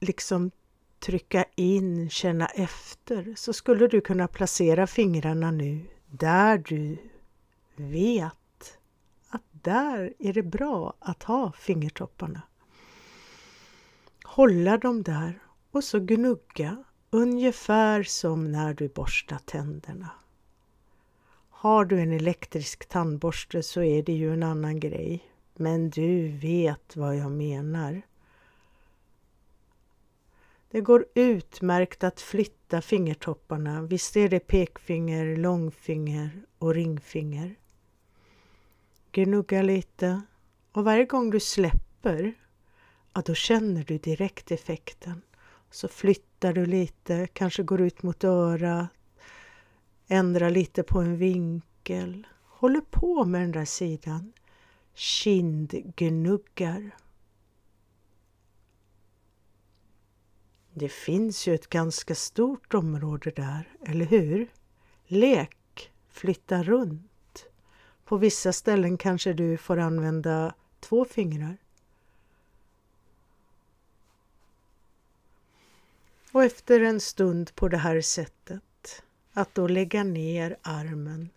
liksom 0.00 0.50
trycka 0.98 1.44
in, 1.54 2.10
känna 2.10 2.46
efter, 2.46 3.34
så 3.36 3.52
skulle 3.52 3.86
du 3.86 4.00
kunna 4.00 4.28
placera 4.28 4.86
fingrarna 4.86 5.50
nu 5.50 5.80
där 6.06 6.58
du 6.58 6.98
vet 7.76 8.78
att 9.28 9.42
där 9.50 10.14
är 10.18 10.32
det 10.32 10.42
bra 10.42 10.94
att 10.98 11.22
ha 11.22 11.52
fingertopparna 11.52 12.42
hålla 14.24 14.78
dem 14.78 15.02
där 15.02 15.38
och 15.70 15.84
så 15.84 16.00
gnugga 16.00 16.84
ungefär 17.10 18.02
som 18.02 18.52
när 18.52 18.74
du 18.74 18.88
borstar 18.88 19.38
tänderna. 19.38 20.10
Har 21.50 21.84
du 21.84 22.00
en 22.00 22.12
elektrisk 22.12 22.88
tandborste 22.88 23.62
så 23.62 23.82
är 23.82 24.02
det 24.02 24.12
ju 24.12 24.32
en 24.32 24.42
annan 24.42 24.80
grej, 24.80 25.33
men 25.54 25.90
du 25.90 26.28
vet 26.28 26.96
vad 26.96 27.16
jag 27.16 27.32
menar. 27.32 28.02
Det 30.70 30.80
går 30.80 31.06
utmärkt 31.14 32.04
att 32.04 32.20
flytta 32.20 32.80
fingertopparna. 32.80 33.82
Visst 33.82 34.16
är 34.16 34.28
det 34.28 34.40
pekfinger, 34.40 35.36
långfinger 35.36 36.46
och 36.58 36.74
ringfinger. 36.74 37.54
Gnugga 39.12 39.62
lite 39.62 40.22
och 40.72 40.84
varje 40.84 41.04
gång 41.04 41.30
du 41.30 41.40
släpper 41.40 42.34
ja, 43.14 43.22
då 43.26 43.34
känner 43.34 43.84
du 43.84 43.98
direkt 43.98 44.50
effekten. 44.50 45.22
Så 45.70 45.88
flyttar 45.88 46.52
du 46.52 46.66
lite, 46.66 47.26
kanske 47.26 47.62
går 47.62 47.80
ut 47.80 48.02
mot 48.02 48.24
örat, 48.24 48.88
ändrar 50.08 50.50
lite 50.50 50.82
på 50.82 51.00
en 51.00 51.16
vinkel. 51.16 52.26
Håller 52.44 52.80
på 52.80 53.24
med 53.24 53.40
den 53.40 53.52
där 53.52 53.64
sidan. 53.64 54.32
Kindgnuggar. 54.94 56.90
Det 60.72 60.88
finns 60.88 61.46
ju 61.46 61.54
ett 61.54 61.68
ganska 61.68 62.14
stort 62.14 62.74
område 62.74 63.30
där, 63.30 63.76
eller 63.82 64.06
hur? 64.06 64.48
Lek, 65.06 65.92
flytta 66.08 66.62
runt. 66.62 67.46
På 68.04 68.16
vissa 68.16 68.52
ställen 68.52 68.98
kanske 68.98 69.32
du 69.32 69.56
får 69.56 69.78
använda 69.78 70.54
två 70.80 71.04
fingrar. 71.04 71.56
Och 76.32 76.44
efter 76.44 76.80
en 76.80 77.00
stund 77.00 77.54
på 77.54 77.68
det 77.68 77.76
här 77.76 78.00
sättet, 78.00 79.02
att 79.32 79.54
då 79.54 79.68
lägga 79.68 80.04
ner 80.04 80.56
armen 80.62 81.30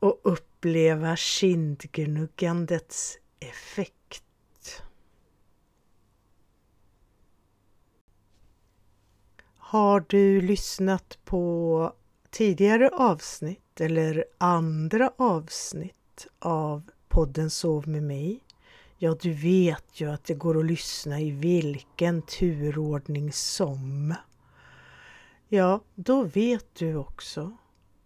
och 0.00 0.20
uppleva 0.22 1.16
kindgnuggandets 1.16 3.18
effekt. 3.40 4.24
Har 9.56 10.04
du 10.08 10.40
lyssnat 10.40 11.18
på 11.24 11.92
tidigare 12.30 12.88
avsnitt 12.88 13.80
eller 13.80 14.24
andra 14.38 15.12
avsnitt 15.16 16.26
av 16.38 16.90
podden 17.08 17.50
Sov 17.50 17.88
med 17.88 18.02
mig? 18.02 18.40
Ja, 18.98 19.16
du 19.20 19.32
vet 19.32 20.00
ju 20.00 20.10
att 20.10 20.24
det 20.24 20.34
går 20.34 20.58
att 20.58 20.66
lyssna 20.66 21.20
i 21.20 21.30
vilken 21.30 22.22
turordning 22.22 23.32
som. 23.32 24.14
Ja, 25.48 25.80
då 25.94 26.22
vet 26.22 26.74
du 26.74 26.96
också 26.96 27.56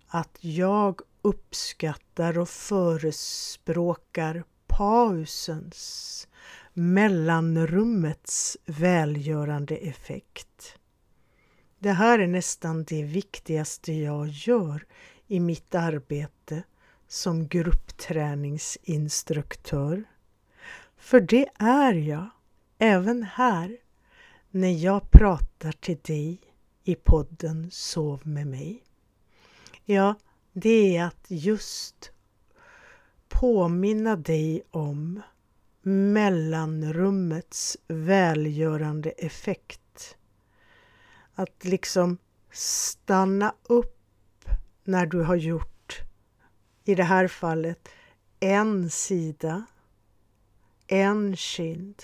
att 0.07 0.39
jag 0.41 1.01
uppskattar 1.25 2.39
och 2.39 2.49
förespråkar 2.49 4.45
pausens, 4.67 6.29
mellanrummets 6.73 8.57
välgörande 8.67 9.77
effekt. 9.77 10.79
Det 11.79 11.93
här 11.93 12.19
är 12.19 12.27
nästan 12.27 12.85
det 12.85 13.03
viktigaste 13.03 13.93
jag 13.93 14.29
gör 14.29 14.87
i 15.27 15.41
mitt 15.41 15.75
arbete 15.75 16.63
som 17.09 17.49
gruppträningsinstruktör. 17.49 20.05
För 20.97 21.21
det 21.21 21.49
är 21.59 21.95
jag 21.95 22.29
även 22.79 23.23
här 23.23 23.77
när 24.51 24.85
jag 24.85 25.11
pratar 25.11 25.73
till 25.73 25.99
dig 26.03 26.41
i 26.85 26.95
podden 26.95 27.71
Sov 27.71 28.27
med 28.27 28.47
mig. 28.47 28.83
Jag 29.85 30.15
det 30.57 30.97
är 30.97 31.05
att 31.05 31.27
just 31.29 32.13
påminna 33.29 34.17
dig 34.17 34.63
om 34.71 35.23
mellanrummets 35.83 37.77
välgörande 37.89 39.11
effekt 39.11 40.17
att 41.35 41.65
liksom 41.65 42.19
stanna 42.51 43.55
upp 43.63 44.49
när 44.85 45.07
du 45.07 45.23
har 45.23 45.37
gjort, 45.37 46.01
i 46.85 46.95
det 46.95 47.03
här 47.03 47.29
fallet, 47.29 47.89
en 48.41 48.91
sida, 48.91 49.65
en 50.87 51.37
kind. 51.37 52.03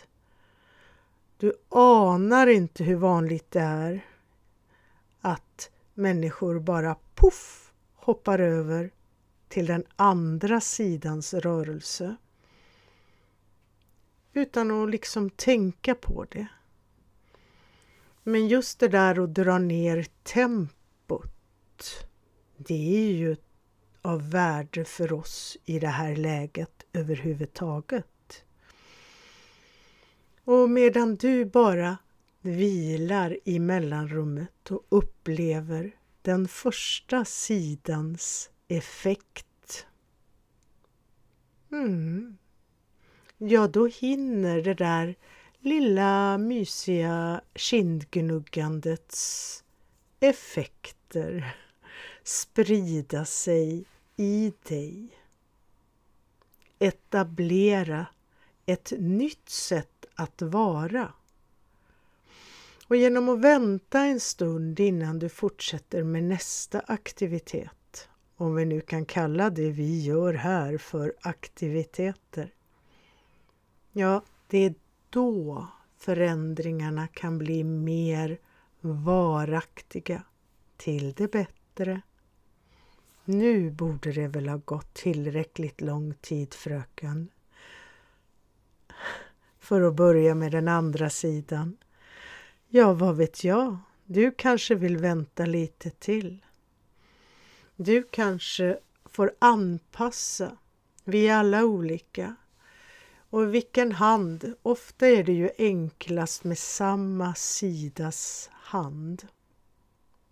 Du 1.37 1.53
anar 1.69 2.47
inte 2.47 2.85
hur 2.85 2.97
vanligt 2.97 3.51
det 3.51 3.61
är 3.61 4.05
att 5.21 5.71
människor 5.95 6.61
bara 6.61 6.97
poff 7.15 7.70
hoppar 8.11 8.39
över 8.39 8.91
till 9.49 9.67
den 9.67 9.85
andra 9.97 10.61
sidans 10.61 11.35
rörelse 11.35 12.17
utan 14.33 14.71
att 14.71 14.91
liksom 14.91 15.31
tänka 15.31 15.95
på 15.95 16.27
det. 16.31 16.47
Men 18.23 18.49
just 18.49 18.79
det 18.79 18.89
där 18.89 19.25
att 19.25 19.35
dra 19.35 19.59
ner 19.59 20.07
tempot, 20.23 22.07
det 22.57 23.09
är 23.09 23.13
ju 23.13 23.37
av 24.03 24.31
värde 24.31 24.85
för 24.85 25.13
oss 25.13 25.57
i 25.65 25.79
det 25.79 25.89
här 25.89 26.17
läget 26.17 26.85
överhuvudtaget. 26.93 28.45
Och 30.45 30.71
medan 30.71 31.17
du 31.17 31.45
bara 31.45 31.99
vilar 32.41 33.39
i 33.45 33.59
mellanrummet 33.59 34.71
och 34.71 34.87
upplever 34.89 36.00
den 36.23 36.49
första 36.49 37.25
sidans 37.25 38.51
effekt. 38.69 39.87
Mm. 41.73 42.39
Ja, 43.39 43.69
då 43.69 43.87
hinner 43.87 44.63
det 44.63 44.75
där 44.75 45.15
lilla 45.59 46.39
mysiga 46.39 47.41
kindgnuggandets 47.55 49.65
effekter 50.21 51.57
sprida 52.23 53.25
sig 53.25 53.85
i 54.17 54.53
dig. 54.69 55.09
Etablera 56.79 58.07
ett 58.67 58.93
nytt 58.99 59.49
sätt 59.49 60.07
att 60.15 60.43
vara. 60.43 61.13
Och 62.91 62.97
genom 62.97 63.29
att 63.29 63.41
vänta 63.41 64.01
en 64.01 64.21
stund 64.21 64.81
innan 64.81 65.19
du 65.19 65.29
fortsätter 65.29 66.03
med 66.03 66.25
nästa 66.25 66.81
aktivitet, 66.81 68.09
om 68.37 68.55
vi 68.55 68.65
nu 68.65 68.81
kan 68.81 69.05
kalla 69.05 69.51
det 69.51 69.71
vi 69.71 70.03
gör 70.03 70.35
här 70.35 70.79
för 70.79 71.15
aktiviteter. 71.21 72.55
Ja, 73.93 74.23
det 74.47 74.59
är 74.59 74.75
då 75.11 75.67
förändringarna 75.99 77.07
kan 77.07 77.39
bli 77.39 77.65
mer 77.65 78.39
varaktiga 78.81 80.23
till 80.77 81.13
det 81.13 81.29
bättre. 81.29 82.01
Nu 83.25 83.71
borde 83.71 84.13
det 84.13 84.29
väl 84.29 84.49
ha 84.49 84.57
gått 84.57 84.95
tillräckligt 84.95 85.81
lång 85.81 86.15
tid, 86.15 86.55
fröken. 86.55 87.29
För 89.59 89.81
att 89.81 89.95
börja 89.95 90.35
med 90.35 90.53
den 90.53 90.69
andra 90.69 91.11
sidan. 91.11 91.77
Ja, 92.73 92.93
vad 92.93 93.17
vet 93.17 93.45
jag? 93.45 93.79
Du 94.05 94.31
kanske 94.31 94.75
vill 94.75 94.97
vänta 94.97 95.47
lite 95.47 95.91
till. 95.91 96.45
Du 97.77 98.03
kanske 98.03 98.79
får 99.05 99.33
anpassa. 99.39 100.57
Vi 101.05 101.29
är 101.29 101.37
alla 101.37 101.65
olika. 101.65 102.37
Och 103.31 103.55
vilken 103.55 103.93
hand? 103.93 104.55
Ofta 104.63 105.07
är 105.07 105.25
det 105.25 105.33
ju 105.33 105.51
enklast 105.59 106.45
med 106.45 106.59
samma 106.59 107.35
sidas 107.35 108.51
hand. 108.53 109.29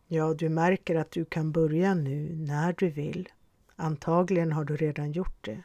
Ja, 0.07 0.35
du 0.35 0.49
märker 0.49 0.97
att 0.97 1.11
du 1.11 1.25
kan 1.25 1.53
börja 1.53 1.95
nu 1.95 2.37
när 2.37 2.75
du 2.79 2.89
vill. 2.89 3.29
Antagligen 3.77 4.53
har 4.53 4.65
du 4.65 4.77
redan 4.77 5.13
gjort 5.13 5.45
det. 5.45 5.63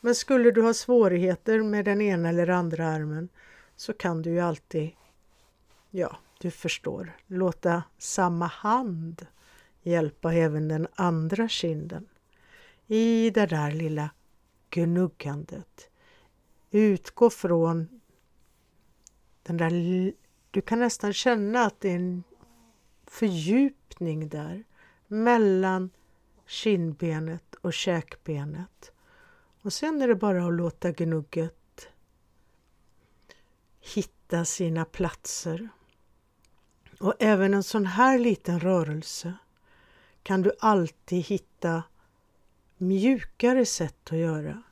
Men 0.00 0.14
skulle 0.14 0.50
du 0.50 0.62
ha 0.62 0.74
svårigheter 0.74 1.62
med 1.62 1.84
den 1.84 2.00
ena 2.00 2.28
eller 2.28 2.48
andra 2.48 2.88
armen 2.88 3.28
så 3.76 3.92
kan 3.92 4.22
du 4.22 4.30
ju 4.30 4.40
alltid, 4.40 4.90
ja, 5.96 6.16
du 6.40 6.50
förstår, 6.50 7.12
låta 7.26 7.82
samma 7.98 8.46
hand 8.46 9.26
hjälpa 9.82 10.34
även 10.34 10.68
den 10.68 10.86
andra 10.94 11.48
kinden 11.48 12.08
i 12.86 13.30
det 13.30 13.46
där 13.46 13.72
lilla 13.72 14.10
gnuggandet 14.70 15.90
Utgå 16.70 17.30
från 17.30 18.00
den 19.42 19.56
där... 19.56 19.70
Du 20.50 20.60
kan 20.60 20.78
nästan 20.78 21.12
känna 21.12 21.64
att 21.64 21.80
det 21.80 21.90
är 21.90 21.96
en 21.96 22.24
fördjupning 23.06 24.28
där 24.28 24.64
mellan 25.06 25.90
kindbenet 26.46 27.54
och 27.54 27.72
käkbenet. 27.72 28.92
Och 29.62 29.72
sen 29.72 30.02
är 30.02 30.08
det 30.08 30.14
bara 30.14 30.46
att 30.46 30.54
låta 30.54 30.90
gnugget 30.90 31.88
hitta 33.80 34.44
sina 34.44 34.84
platser. 34.84 35.68
Och 37.00 37.14
även 37.18 37.54
en 37.54 37.62
sån 37.62 37.86
här 37.86 38.18
liten 38.18 38.60
rörelse 38.60 39.34
kan 40.22 40.42
du 40.42 40.52
alltid 40.60 41.24
hitta 41.24 41.82
mjukare 42.76 43.66
sätt 43.66 44.12
att 44.12 44.18
göra. 44.18 44.62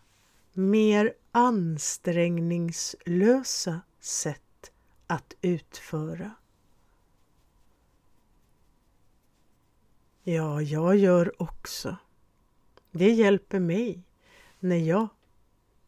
Mer 0.52 1.14
ansträngningslösa 1.32 3.80
sätt 4.00 4.72
att 5.06 5.34
utföra. 5.40 6.30
Ja, 10.22 10.62
jag 10.62 10.96
gör 10.96 11.42
också. 11.42 11.96
Det 12.90 13.10
hjälper 13.10 13.60
mig 13.60 14.02
när 14.58 14.76
jag 14.76 15.08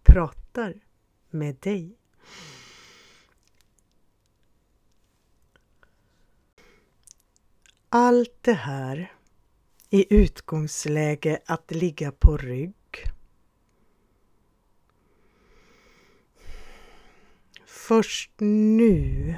pratar 0.02 0.80
med 1.30 1.56
dig. 1.60 1.96
Allt 7.88 8.36
det 8.40 8.52
här 8.52 9.12
i 9.90 10.14
utgångsläge 10.14 11.38
att 11.46 11.70
ligga 11.70 12.12
på 12.12 12.36
rygg. 12.36 12.74
Först 17.66 18.30
nu 18.38 19.34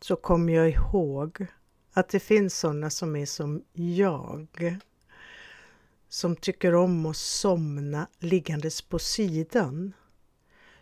så 0.00 0.16
kommer 0.16 0.52
jag 0.52 0.70
ihåg 0.70 1.46
att 1.92 2.08
det 2.08 2.20
finns 2.20 2.58
sådana 2.58 2.90
som 2.90 3.16
är 3.16 3.26
som 3.26 3.64
jag. 3.72 4.76
Som 6.08 6.36
tycker 6.36 6.74
om 6.74 7.06
att 7.06 7.16
somna 7.16 8.06
liggandes 8.18 8.82
på 8.82 8.98
sidan. 8.98 9.92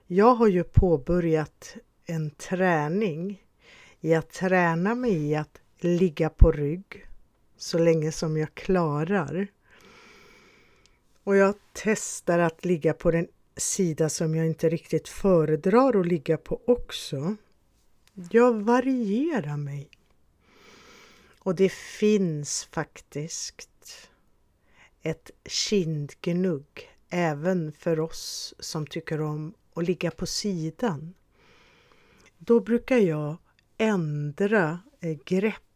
Jag 0.07 0.35
har 0.35 0.49
ju 0.49 0.65
påbörjat 0.65 1.77
en 2.07 2.31
träning 2.31 3.43
i 4.01 4.15
att 4.15 4.31
träna 4.31 4.95
mig 4.95 5.31
i 5.31 5.35
att 5.37 5.61
ligga 5.85 6.31
på 6.31 6.53
rygg 6.53 7.07
så 7.57 7.79
länge 7.79 8.13
som 8.13 8.37
jag 8.37 8.55
klarar. 8.55 9.47
Och 11.25 11.37
jag 11.37 11.55
testar 11.73 12.39
att 12.39 12.65
ligga 12.65 12.95
på 12.95 13.11
den 13.11 13.29
sida 13.57 14.09
som 14.09 14.35
jag 14.35 14.47
inte 14.47 14.69
riktigt 14.69 15.09
föredrar 15.09 16.01
att 16.01 16.07
ligga 16.07 16.37
på 16.37 16.61
också. 16.67 17.37
Jag 18.31 18.53
varierar 18.55 19.57
mig. 19.57 19.91
Och 21.39 21.55
det 21.55 21.73
finns 21.73 22.65
faktiskt 22.65 24.11
ett 25.03 25.31
kindgnugg 25.45 26.91
även 27.09 27.73
för 27.73 28.01
oss 28.01 28.55
som 28.59 28.87
tycker 28.87 29.21
om 29.21 29.55
att 29.75 29.85
ligga 29.85 30.11
på 30.11 30.27
sidan. 30.27 31.15
Då 32.39 32.61
brukar 32.61 32.99
jag 32.99 33.37
ändra 33.79 34.81
eh, 35.01 35.19
grepp. 35.25 35.68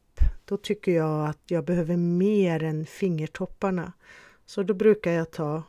Då 0.53 0.57
tycker 0.57 0.93
jag 0.93 1.29
att 1.29 1.39
jag 1.47 1.65
behöver 1.65 1.97
mer 1.97 2.63
än 2.63 2.87
fingertopparna. 2.87 3.93
Så 4.47 4.63
då 4.63 4.75
brukar 4.75 5.13
jag 5.13 5.31
ta 5.31 5.63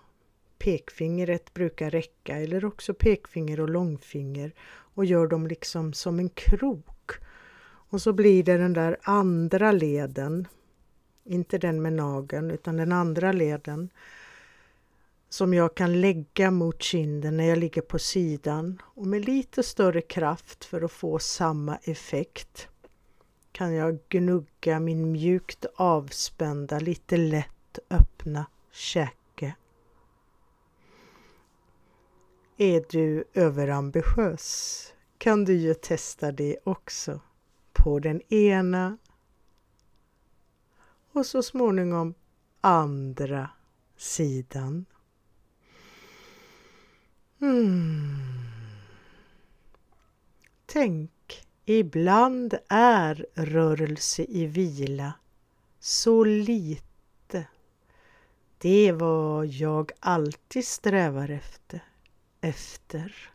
pekfingret 0.57 1.53
brukar 1.53 1.89
räcka 1.89 2.37
eller 2.37 2.65
också 2.65 2.93
pekfinger 2.93 3.59
och 3.59 3.69
långfinger 3.69 4.51
och 4.67 5.05
gör 5.05 5.27
dem 5.27 5.47
liksom 5.47 5.93
som 5.93 6.19
en 6.19 6.29
krok. 6.29 7.11
Och 7.63 8.01
så 8.01 8.13
blir 8.13 8.43
det 8.43 8.57
den 8.57 8.73
där 8.73 8.97
andra 9.01 9.71
leden, 9.71 10.47
inte 11.23 11.57
den 11.57 11.81
med 11.81 11.93
nageln 11.93 12.51
utan 12.51 12.77
den 12.77 12.91
andra 12.91 13.31
leden 13.31 13.89
som 15.29 15.53
jag 15.53 15.75
kan 15.75 16.01
lägga 16.01 16.51
mot 16.51 16.81
kinden 16.81 17.37
när 17.37 17.49
jag 17.49 17.57
ligger 17.57 17.81
på 17.81 17.99
sidan 17.99 18.81
och 18.83 19.07
med 19.07 19.25
lite 19.25 19.63
större 19.63 20.01
kraft 20.01 20.65
för 20.65 20.81
att 20.81 20.91
få 20.91 21.19
samma 21.19 21.77
effekt 21.83 22.69
kan 23.53 23.73
jag 23.73 23.99
gnugga 24.09 24.79
min 24.79 25.11
mjukt 25.11 25.65
avspända, 25.75 26.79
lite 26.79 27.17
lätt 27.17 27.79
öppna 27.89 28.45
käke. 28.71 29.55
Är 32.57 32.85
du 32.89 33.23
överambitiös 33.33 34.93
kan 35.17 35.45
du 35.45 35.53
ju 35.53 35.73
testa 35.73 36.31
det 36.31 36.57
också 36.63 37.19
på 37.73 37.99
den 37.99 38.33
ena 38.33 38.97
och 41.11 41.25
så 41.25 41.43
småningom 41.43 42.13
andra 42.61 43.49
sidan. 43.97 44.85
Mm. 47.41 48.17
Tänk, 50.65 51.11
ibland 51.65 52.53
är 52.69 53.25
rörelse 53.33 54.23
i 54.23 54.45
vila 54.45 55.13
så 55.79 56.23
lite. 56.23 57.47
Det 58.57 58.87
är 58.87 58.93
vad 58.93 59.47
jag 59.47 59.91
alltid 59.99 60.65
strävar 60.65 61.29
efter. 61.29 61.83
efter. 62.41 63.31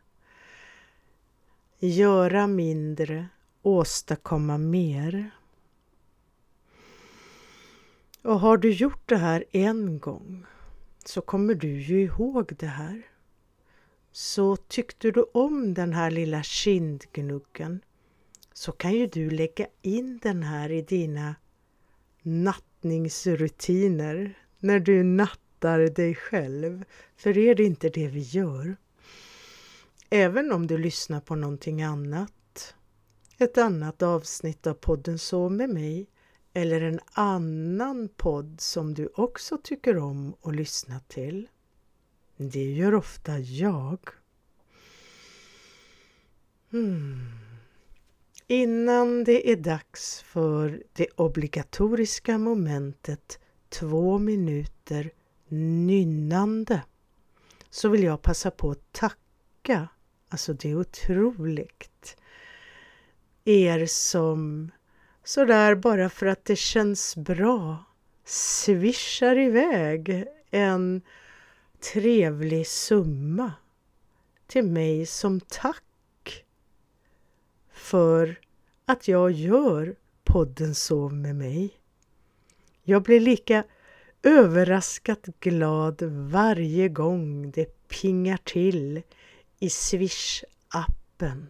Göra 1.78 2.46
mindre, 2.46 3.28
åstadkomma 3.62 4.58
mer. 4.58 5.30
Och 8.22 8.40
har 8.40 8.56
du 8.56 8.70
gjort 8.70 9.08
det 9.08 9.16
här 9.16 9.44
en 9.52 9.98
gång 9.98 10.46
så 11.04 11.20
kommer 11.20 11.54
du 11.54 11.80
ju 11.80 12.02
ihåg 12.02 12.56
det 12.58 12.66
här. 12.66 13.02
Så 14.12 14.56
tyckte 14.56 15.10
du 15.10 15.22
om 15.22 15.74
den 15.74 15.92
här 15.92 16.10
lilla 16.10 16.42
kindgnuggen 16.42 17.80
så 18.58 18.72
kan 18.72 18.92
ju 18.92 19.06
du 19.06 19.30
lägga 19.30 19.66
in 19.82 20.18
den 20.22 20.42
här 20.42 20.72
i 20.72 20.82
dina 20.82 21.34
nattningsrutiner 22.22 24.38
när 24.58 24.80
du 24.80 25.02
nattar 25.02 25.78
dig 25.78 26.14
själv. 26.14 26.84
För 27.16 27.38
är 27.38 27.54
det 27.54 27.62
inte 27.62 27.88
det 27.88 28.08
vi 28.08 28.20
gör? 28.20 28.76
Även 30.10 30.52
om 30.52 30.66
du 30.66 30.78
lyssnar 30.78 31.20
på 31.20 31.34
någonting 31.34 31.82
annat, 31.82 32.74
ett 33.38 33.58
annat 33.58 34.02
avsnitt 34.02 34.66
av 34.66 34.74
podden 34.74 35.18
Så 35.18 35.48
med 35.48 35.70
mig 35.70 36.06
eller 36.54 36.80
en 36.80 37.00
annan 37.12 38.08
podd 38.16 38.60
som 38.60 38.94
du 38.94 39.08
också 39.14 39.58
tycker 39.62 39.98
om 39.98 40.34
att 40.42 40.56
lyssna 40.56 41.00
till 41.00 41.48
det 42.36 42.72
gör 42.72 42.94
ofta 42.94 43.38
jag. 43.38 43.98
Hmm. 46.70 47.47
Innan 48.50 49.24
det 49.24 49.52
är 49.52 49.56
dags 49.56 50.20
för 50.20 50.82
det 50.92 51.08
obligatoriska 51.16 52.38
momentet 52.38 53.38
två 53.68 54.18
minuter 54.18 55.10
nynnande 55.48 56.82
så 57.70 57.88
vill 57.88 58.02
jag 58.02 58.22
passa 58.22 58.50
på 58.50 58.70
att 58.70 58.92
tacka, 58.92 59.88
alltså 60.28 60.52
det 60.52 60.70
är 60.70 60.80
otroligt, 60.80 62.16
er 63.44 63.86
som 63.86 64.70
sådär 65.24 65.74
bara 65.74 66.08
för 66.10 66.26
att 66.26 66.44
det 66.44 66.56
känns 66.56 67.16
bra 67.16 67.84
swishar 68.24 69.38
iväg 69.38 70.24
en 70.50 71.02
trevlig 71.92 72.66
summa 72.66 73.52
till 74.46 74.64
mig 74.64 75.06
som 75.06 75.40
tack 75.40 75.82
för 77.78 78.40
att 78.84 79.08
jag 79.08 79.30
gör 79.30 79.96
podden 80.24 80.74
Sov 80.74 81.14
med 81.14 81.36
mig. 81.36 81.70
Jag 82.82 83.02
blir 83.02 83.20
lika 83.20 83.64
överraskat 84.22 85.26
glad 85.40 86.02
varje 86.30 86.88
gång 86.88 87.50
det 87.50 87.88
pingar 87.88 88.36
till 88.36 89.02
i 89.58 89.68
Swish-appen. 89.68 91.46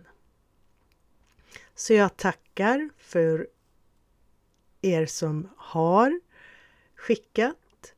Så 1.75 1.95
jag 1.95 2.17
tackar 2.17 2.91
för 2.99 3.49
er 4.83 5.07
som 5.07 5.49
har 5.57 6.21
skickat 6.95 7.95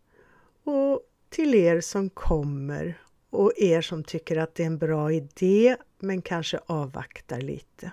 och 0.65 1.01
till 1.29 1.55
er 1.55 1.81
som 1.81 2.11
kommer 2.11 3.03
och 3.31 3.53
er 3.57 3.81
som 3.81 4.05
tycker 4.05 4.37
att 4.37 4.55
det 4.55 4.63
är 4.63 4.67
en 4.67 4.79
bra 4.79 5.13
idé 5.13 5.77
men 5.99 6.23
kanske 6.23 6.61
avvaktar 6.67 7.41
lite. 7.41 7.93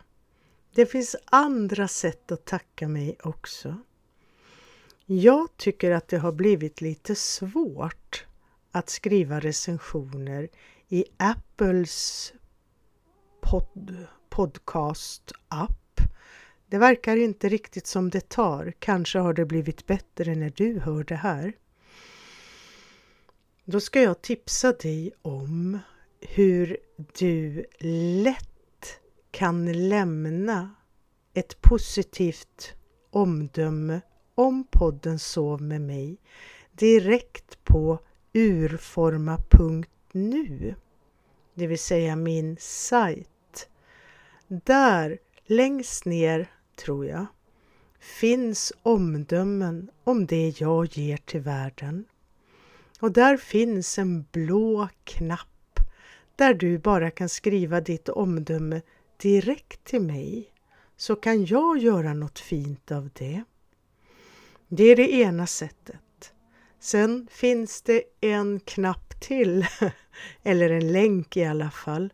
Det 0.78 0.86
finns 0.86 1.16
andra 1.26 1.88
sätt 1.88 2.32
att 2.32 2.46
tacka 2.46 2.88
mig 2.88 3.18
också. 3.24 3.78
Jag 5.06 5.58
tycker 5.58 5.92
att 5.92 6.08
det 6.08 6.18
har 6.18 6.32
blivit 6.32 6.82
lite 6.82 7.16
svårt 7.16 8.26
att 8.72 8.90
skriva 8.90 9.40
recensioner 9.40 10.50
i 10.88 11.06
Apples 11.18 12.34
pod, 13.42 14.08
podcast-app. 14.30 16.02
Det 16.68 16.78
verkar 16.78 17.16
inte 17.16 17.50
riktigt 17.50 17.88
som 17.88 18.10
det 18.10 18.30
tar. 18.30 18.74
Kanske 18.80 19.20
har 19.20 19.34
det 19.34 19.46
blivit 19.46 19.88
bättre 19.88 20.36
när 20.36 20.54
du 20.56 20.80
hör 20.80 21.04
det 21.04 21.16
här. 21.16 21.54
Då 23.66 23.80
ska 23.80 24.02
jag 24.02 24.22
tipsa 24.22 24.72
dig 24.72 25.12
om 25.22 25.80
hur 26.20 26.78
du 27.18 27.66
lätt 27.80 28.57
kan 29.32 29.90
lämna 29.90 30.76
ett 31.34 31.62
positivt 31.62 32.74
omdöme 33.10 34.02
om 34.36 34.64
podden 34.72 35.20
Sov 35.20 35.62
med 35.62 35.82
mig 35.82 36.18
direkt 36.72 37.64
på 37.64 38.00
urforma.nu, 38.34 39.56
det 41.54 41.68
vill 41.68 41.80
säga 41.80 42.16
min 42.16 42.58
sajt. 42.60 43.70
Där 44.48 45.18
längst 45.46 46.06
ner, 46.06 46.52
tror 46.76 47.06
jag, 47.06 47.26
finns 48.00 48.74
omdömen 48.84 49.90
om 50.04 50.26
det 50.26 50.62
jag 50.62 50.86
ger 50.86 51.18
till 51.18 51.42
världen. 51.42 52.06
Och 53.00 53.12
där 53.12 53.38
finns 53.38 53.98
en 53.98 54.26
blå 54.32 54.88
knapp 55.04 55.80
där 56.36 56.54
du 56.54 56.78
bara 56.78 57.12
kan 57.12 57.30
skriva 57.30 57.82
ditt 57.82 58.10
omdöme 58.10 58.82
direkt 59.18 59.84
till 59.84 60.02
mig 60.02 60.54
så 60.96 61.16
kan 61.16 61.46
jag 61.46 61.78
göra 61.78 62.14
något 62.14 62.40
fint 62.40 62.92
av 62.92 63.10
det. 63.14 63.44
Det 64.68 64.84
är 64.84 64.96
det 64.96 65.14
ena 65.14 65.48
sättet. 65.48 66.34
Sen 66.80 67.28
finns 67.32 67.82
det 67.82 68.04
en 68.22 68.60
knapp 68.60 69.20
till, 69.22 69.66
eller 70.44 70.70
en 70.70 70.92
länk 70.92 71.38
i 71.38 71.44
alla 71.44 71.72
fall. 71.72 72.14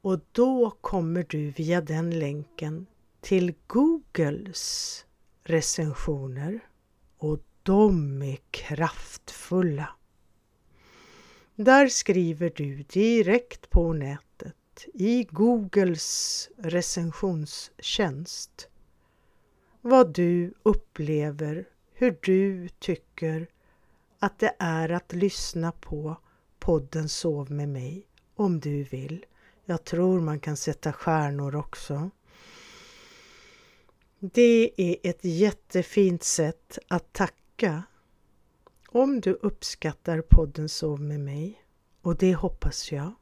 Och 0.00 0.20
då 0.32 0.70
kommer 0.70 1.26
du 1.28 1.50
via 1.50 1.80
den 1.80 2.18
länken 2.18 2.86
till 3.20 3.54
Googles 3.66 5.06
recensioner 5.44 6.60
och 7.18 7.38
de 7.62 8.22
är 8.22 8.38
kraftfulla. 8.50 9.88
Där 11.54 11.88
skriver 11.88 12.52
du 12.56 12.82
direkt 12.82 13.70
på 13.70 13.92
nätet 13.92 14.56
i 14.94 15.24
Googles 15.30 16.48
recensionstjänst 16.56 18.68
vad 19.80 20.14
du 20.14 20.54
upplever, 20.62 21.68
hur 21.92 22.18
du 22.22 22.68
tycker 22.68 23.46
att 24.18 24.38
det 24.38 24.54
är 24.58 24.88
att 24.88 25.12
lyssna 25.12 25.72
på 25.72 26.16
podden 26.58 27.08
Sov 27.08 27.50
med 27.50 27.68
mig 27.68 28.06
om 28.34 28.60
du 28.60 28.82
vill. 28.82 29.24
Jag 29.64 29.84
tror 29.84 30.20
man 30.20 30.40
kan 30.40 30.56
sätta 30.56 30.92
stjärnor 30.92 31.56
också. 31.56 32.10
Det 34.18 34.72
är 34.76 34.96
ett 35.02 35.24
jättefint 35.24 36.22
sätt 36.22 36.78
att 36.88 37.12
tacka 37.12 37.82
om 38.88 39.20
du 39.20 39.32
uppskattar 39.32 40.20
podden 40.20 40.68
Sov 40.68 41.00
med 41.00 41.20
mig 41.20 41.62
och 42.02 42.16
det 42.16 42.34
hoppas 42.34 42.92
jag. 42.92 43.12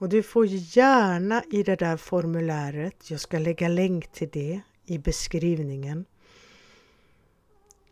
Och 0.00 0.08
du 0.08 0.22
får 0.22 0.46
gärna 0.46 1.44
i 1.50 1.62
det 1.62 1.76
där 1.76 1.96
formuläret, 1.96 3.10
jag 3.10 3.20
ska 3.20 3.38
lägga 3.38 3.68
länk 3.68 4.12
till 4.12 4.28
det 4.32 4.60
i 4.86 4.98
beskrivningen, 4.98 6.04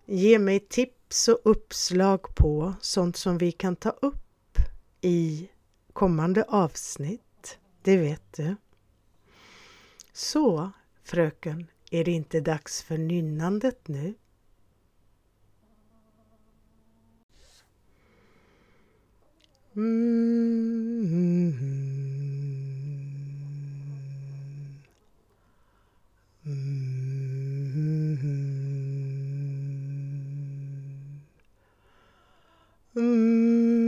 ge 0.07 0.39
mig 0.39 0.61
tips 0.61 1.29
och 1.29 1.41
uppslag 1.45 2.35
på 2.35 2.75
sånt 2.81 3.17
som 3.17 3.39
vi 3.39 3.53
kan 3.53 3.77
ta 3.77 3.91
upp 3.91 4.59
i 5.01 5.49
kommande 5.93 6.45
avsnitt. 6.49 7.59
Det 7.83 7.97
vet 7.97 8.33
du. 8.37 8.57
Så, 10.13 10.71
fröken, 11.05 11.67
är 11.91 12.05
det 12.05 12.11
inte 12.11 12.41
dags 12.41 12.83
för 12.83 12.99
nynnandet 12.99 13.89
nu? 13.89 14.15
Mm. 19.77 21.05
mm, 21.05 21.59
mm. 21.61 21.78
Mm. 32.99 33.88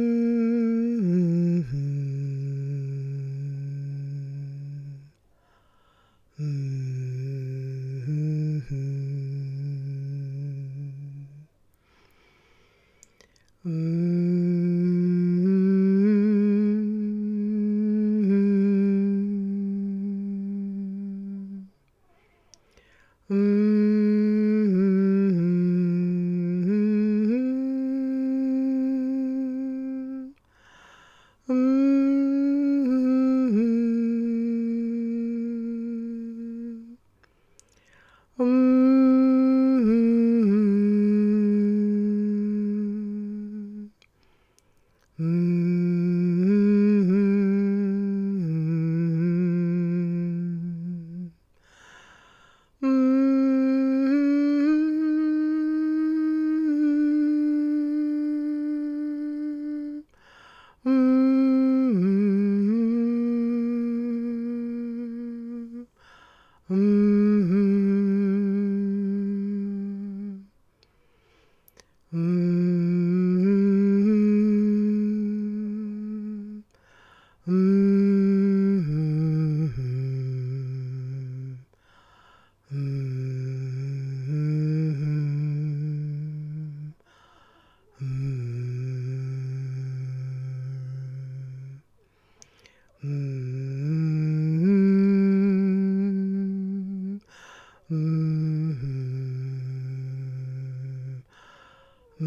Efter 102.21 102.27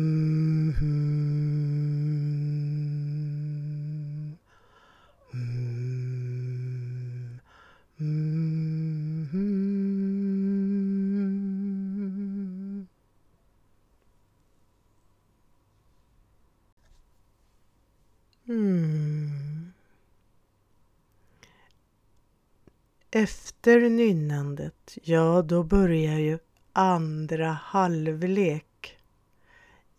nynnandet, 23.89 24.97
ja 25.03 25.41
då 25.41 25.63
börjar 25.63 26.19
ju 26.19 26.39
andra 26.73 27.51
halvlek 27.51 28.72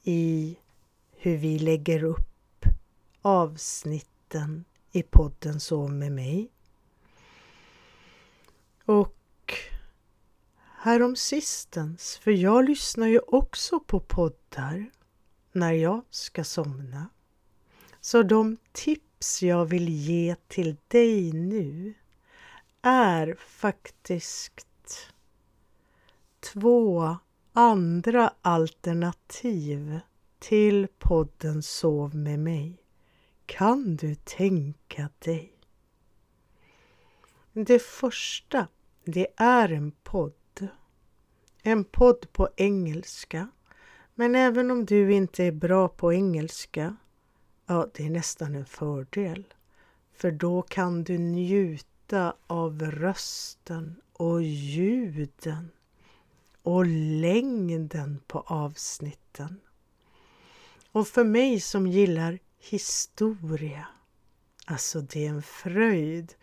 i 0.05 0.57
hur 1.11 1.37
vi 1.37 1.59
lägger 1.59 2.05
upp 2.05 2.65
avsnitten 3.23 4.65
i 4.93 5.03
podden 5.03 5.61
Så 5.61 5.89
med 5.89 6.13
mig. 6.13 6.51
Och 8.85 9.55
härom 10.61 11.17
sistens, 11.17 12.17
för 12.17 12.31
jag 12.31 12.65
lyssnar 12.69 13.07
ju 13.07 13.19
också 13.19 13.81
på 13.81 14.01
poddar 14.01 14.91
när 15.53 15.73
jag 15.73 16.03
ska 16.11 16.45
somna. 16.45 17.09
Så 18.01 18.23
de 18.23 18.57
tips 18.73 19.43
jag 19.43 19.65
vill 19.65 19.89
ge 19.89 20.37
till 20.49 20.77
dig 20.89 21.33
nu 21.33 21.95
är 22.83 23.37
faktiskt 23.39 24.67
två 26.41 27.17
andra 27.57 28.33
alternativ 28.43 30.01
till 30.39 30.89
podden 30.99 31.63
Sov 31.63 32.15
med 32.15 32.39
mig. 32.39 32.83
Kan 33.47 33.97
du 33.97 34.15
tänka 34.15 35.09
dig? 35.19 35.53
Det 37.53 37.83
första, 37.83 38.69
det 39.05 39.27
är 39.37 39.69
en 39.69 39.91
podd. 39.91 40.69
En 41.63 41.85
podd 41.85 42.33
på 42.33 42.49
engelska. 42.57 43.49
Men 44.15 44.35
även 44.35 44.71
om 44.71 44.85
du 44.85 45.13
inte 45.13 45.45
är 45.45 45.53
bra 45.53 45.89
på 45.89 46.13
engelska, 46.13 46.97
ja, 47.67 47.89
det 47.95 48.07
är 48.07 48.11
nästan 48.11 48.55
en 48.55 48.67
fördel. 48.67 49.45
För 50.13 50.31
då 50.31 50.63
kan 50.63 51.05
du 51.05 51.19
njuta 51.19 52.35
av 52.47 52.83
rösten 52.83 54.01
och 54.13 54.43
ljuden 54.43 55.71
och 56.65 56.87
längden 57.21 58.21
på 58.27 58.41
avsnitten. 58.41 59.61
Och 60.93 61.09
för 61.09 61.25
mig 61.25 61.61
som 61.61 61.87
gillar 61.87 62.39
historia, 62.59 63.87
alltså 64.67 65.01
det 65.01 65.27
är 65.27 65.31
en 65.31 65.43
fröjd 65.43 66.35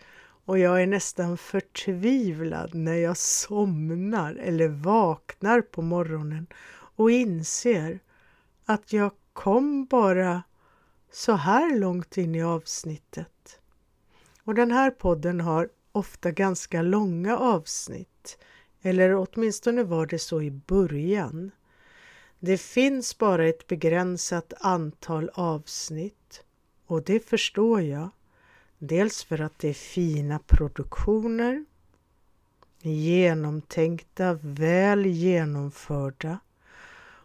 och 0.46 0.60
jag 0.60 0.82
är 0.82 0.88
nästan 0.88 1.38
förtvivlad 1.38 2.76
när 2.76 2.96
jag 2.96 3.18
somnar 3.18 4.36
eller 4.36 4.68
vaknar 4.68 5.62
på 5.62 5.82
morgonen 5.82 6.48
och 6.96 7.12
inser 7.12 8.00
att 8.66 8.94
jag 8.94 9.12
kom 9.34 9.86
bara 9.86 10.44
så 11.12 11.34
här 11.34 11.80
långt 11.80 12.18
in 12.18 12.36
i 12.36 12.44
avsnittet. 12.44 13.60
Och 14.44 14.56
den 14.56 14.72
här 14.72 14.92
podden 14.92 15.40
har 15.40 15.70
ofta 15.92 16.32
ganska 16.32 16.82
långa 16.82 17.38
avsnitt, 17.38 18.38
eller 18.82 19.15
åtminstone 19.15 19.84
var 19.84 20.06
det 20.06 20.20
så 20.20 20.41
i 20.41 20.52
början. 20.52 21.52
Det 22.39 22.58
finns 22.58 23.17
bara 23.17 23.48
ett 23.48 23.67
begränsat 23.67 24.54
antal 24.60 25.30
avsnitt 25.34 26.44
och 26.86 27.04
det 27.04 27.20
förstår 27.20 27.82
jag. 27.82 28.10
Dels 28.78 29.24
för 29.24 29.41
att 29.41 29.60
det 29.60 29.70
är 29.70 29.74
fina 29.74 30.39
produktioner, 30.39 31.65
genomtänkta, 32.82 34.39
väl 34.41 35.06
genomförda 35.06 36.39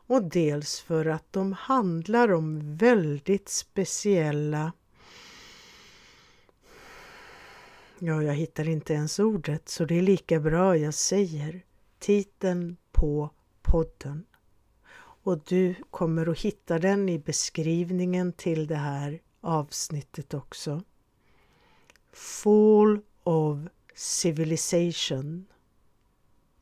och 0.08 0.22
dels 0.22 0.80
för 0.80 1.06
att 1.06 1.32
de 1.32 1.52
handlar 1.52 2.32
om 2.32 2.76
väldigt 2.76 3.48
speciella 3.48 4.72
Ja, 7.98 8.22
jag 8.22 8.34
hittar 8.34 8.68
inte 8.68 8.92
ens 8.92 9.18
ordet 9.18 9.68
så 9.68 9.84
det 9.84 9.98
är 9.98 10.02
lika 10.02 10.40
bra 10.40 10.76
jag 10.76 10.94
säger 10.94 11.64
titeln 11.98 12.76
på 12.92 13.30
podden. 13.62 14.24
Och 14.98 15.38
du 15.38 15.74
kommer 15.90 16.26
att 16.26 16.40
hitta 16.40 16.78
den 16.78 17.08
i 17.08 17.18
beskrivningen 17.18 18.32
till 18.32 18.66
det 18.66 18.76
här 18.76 19.20
avsnittet 19.40 20.34
också. 20.34 20.82
Fall 22.12 23.00
of 23.22 23.58
Civilization. 23.94 25.46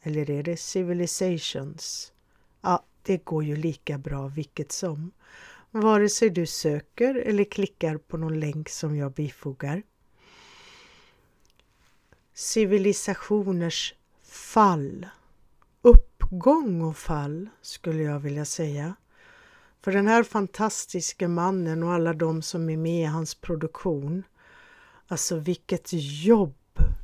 Eller 0.03 0.31
är 0.31 0.43
det 0.43 0.57
Civilizations? 0.57 2.13
Ja, 2.61 2.85
det 3.03 3.25
går 3.25 3.45
ju 3.45 3.57
lika 3.57 3.99
bra 3.99 4.29
vilket 4.29 4.73
som. 4.73 5.13
Vare 5.71 6.09
sig 6.09 6.31
du 6.31 6.47
söker 6.47 7.15
eller 7.15 7.45
klickar 7.45 7.97
på 7.97 8.17
någon 8.17 8.41
länk 8.41 8.69
som 8.69 8.97
jag 8.97 9.13
bifogar. 9.13 9.83
Civilisationers 12.37 13.95
fall. 14.23 15.07
Uppgång 15.83 16.83
och 16.83 16.97
fall 16.97 17.49
skulle 17.63 18.03
jag 18.03 18.21
vilja 18.21 18.45
säga. 18.45 18.95
För 19.85 19.93
den 19.93 20.07
här 20.07 20.23
fantastiska 20.23 21.29
mannen 21.29 21.83
och 21.83 21.93
alla 21.93 22.13
de 22.13 22.43
som 22.43 22.71
är 22.71 22.77
med 22.77 23.03
i 23.03 23.05
hans 23.05 23.35
produktion. 23.35 24.23
Alltså 25.09 25.37
vilket 25.37 25.89
jobb 26.25 26.57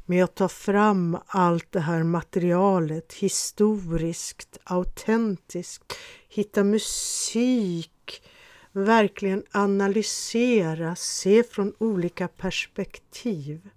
med 0.07 0.25
att 0.25 0.35
ta 0.35 0.49
fram 0.49 1.19
allt 1.27 1.73
det 1.73 1.81
här 1.81 2.03
materialet 2.03 3.13
historiskt, 3.13 4.59
autentiskt, 4.65 5.95
hitta 6.29 6.65
musik, 6.65 8.23
verkligen 8.73 9.43
analysera, 9.51 10.97
se 10.97 11.43
från 11.43 11.75
olika 11.79 12.29
perspektiv. 12.29 13.71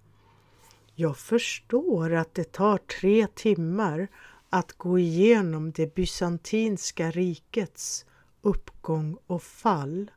Jag 0.94 1.16
förstår 1.16 2.12
att 2.12 2.34
det 2.34 2.52
tar 2.52 2.78
tre 2.78 3.26
timmar 3.34 4.08
att 4.50 4.72
gå 4.72 4.98
igenom 4.98 5.72
det 5.72 5.94
bysantinska 5.94 7.10
rikets 7.10 8.06
uppgång 8.42 9.16
och 9.26 9.42
fall. 9.42 10.10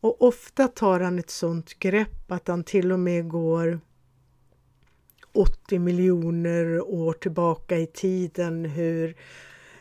Och 0.00 0.22
ofta 0.22 0.68
tar 0.68 1.00
han 1.00 1.18
ett 1.18 1.30
sådant 1.30 1.78
grepp 1.78 2.32
att 2.32 2.48
han 2.48 2.64
till 2.64 2.92
och 2.92 2.98
med 2.98 3.28
går 3.28 3.80
80 5.32 5.78
miljoner 5.78 6.80
år 6.80 7.12
tillbaka 7.12 7.78
i 7.78 7.86
tiden 7.86 8.64
hur 8.64 9.16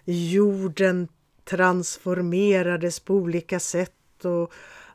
jorden 0.05 1.07
transformerades 1.43 2.99
på 2.99 3.15
olika 3.15 3.59
sätt 3.59 4.25
och 4.25 4.53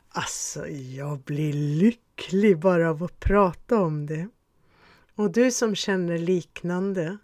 alltså 0.09 0.67
jag 0.67 1.19
blir 1.19 1.53
lycklig 1.53 2.59
bara 2.59 2.89
av 2.89 3.03
att 3.03 3.19
prata 3.19 3.81
om 3.81 4.05
det. 4.05 4.27
Och 5.17 5.31
du 5.31 5.51
som 5.51 5.75
känner 5.75 6.17
liknande 6.17 7.17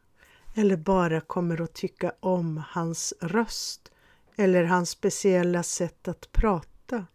eller 0.55 0.77
bara 0.77 1.21
kommer 1.21 1.61
att 1.61 1.73
tycka 1.73 2.13
om 2.19 2.63
hans 2.67 3.13
röst 3.21 3.91
eller 4.35 4.63
hans 4.63 4.89
speciella 4.89 5.63
sätt 5.63 6.07
att 6.07 6.31
prata. 6.31 7.05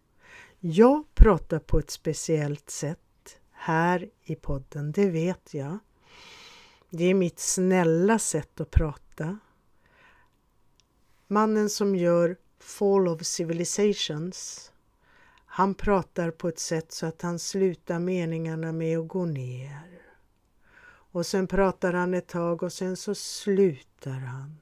Jag 0.60 1.04
pratar 1.14 1.58
på 1.58 1.78
ett 1.78 1.90
speciellt 1.90 2.70
sätt 2.70 3.38
här 3.52 4.10
i 4.24 4.34
podden, 4.34 4.92
det 4.92 5.10
vet 5.10 5.54
jag. 5.54 5.78
Det 6.90 7.04
är 7.04 7.14
mitt 7.14 7.38
snälla 7.38 8.18
sätt 8.18 8.60
att 8.60 8.70
prata. 8.70 9.38
Mannen 11.26 11.70
som 11.70 11.96
gör 11.96 12.36
Fall 12.60 13.08
of 13.08 13.24
Civilizations 13.24 14.72
han 15.50 15.74
pratar 15.74 16.30
på 16.30 16.48
ett 16.48 16.58
sätt 16.58 16.92
så 16.92 17.06
att 17.06 17.22
han 17.22 17.38
slutar 17.38 17.98
meningarna 17.98 18.72
med 18.72 18.98
att 18.98 19.08
gå 19.08 19.24
ner. 19.24 19.98
Och 21.10 21.26
sen 21.26 21.46
pratar 21.46 21.92
han 21.92 22.14
ett 22.14 22.26
tag 22.26 22.62
och 22.62 22.72
sen 22.72 22.96
så 22.96 23.14
slutar 23.14 24.18
han. 24.18 24.56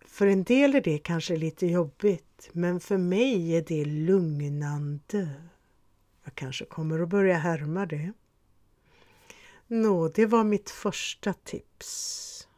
För 0.00 0.26
en 0.26 0.44
del 0.44 0.74
är 0.74 0.80
det 0.80 0.98
kanske 0.98 1.36
lite 1.36 1.66
jobbigt, 1.66 2.48
men 2.52 2.80
för 2.80 2.96
mig 2.96 3.56
är 3.56 3.62
det 3.62 3.84
lugnande. 3.84 5.42
Jag 6.24 6.34
kanske 6.34 6.64
kommer 6.64 7.00
att 7.00 7.08
börja 7.08 7.38
härma 7.38 7.86
det. 7.86 8.12
Nå, 9.66 10.08
det 10.08 10.26
var 10.26 10.44
mitt 10.44 10.70
första 10.70 11.32
tips. 11.32 12.48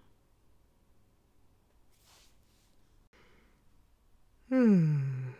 Mm. 4.50 5.32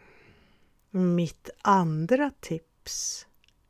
Mitt 0.90 1.50
andra 1.62 2.30
tips 2.40 3.27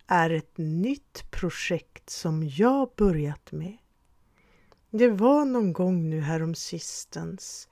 är 0.08 0.30
ett 0.30 0.58
nytt 0.58 1.30
projekt 1.30 2.10
som 2.10 2.48
jag 2.48 2.90
börjat 2.96 3.52
med. 3.52 3.76
Det 4.90 5.08
var 5.08 5.44
någon 5.44 5.72
gång 5.72 6.10
nu 6.10 6.20
härom 6.20 6.54
sistens. 6.54 7.68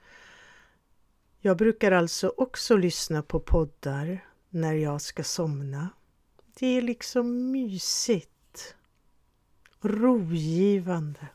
Jag 1.40 1.56
brukar 1.56 1.92
alltså 1.92 2.32
också 2.36 2.76
lyssna 2.76 3.22
på 3.22 3.40
poddar 3.40 4.24
när 4.48 4.74
jag 4.74 5.00
ska 5.00 5.24
somna. 5.24 5.88
Det 6.58 6.66
är 6.66 6.82
liksom 6.82 7.50
mysigt, 7.50 8.74
rogivande, 9.80 11.26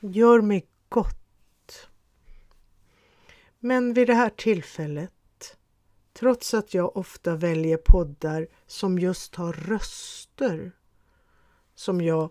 gör 0.00 0.40
mig 0.40 0.66
gott. 0.88 1.88
Men 3.58 3.94
vid 3.94 4.06
det 4.06 4.14
här 4.14 4.30
tillfället 4.30 5.15
trots 6.18 6.54
att 6.54 6.74
jag 6.74 6.96
ofta 6.96 7.36
väljer 7.36 7.76
poddar 7.76 8.46
som 8.66 8.98
just 8.98 9.34
har 9.34 9.52
röster 9.52 10.72
som 11.74 12.00
jag 12.00 12.30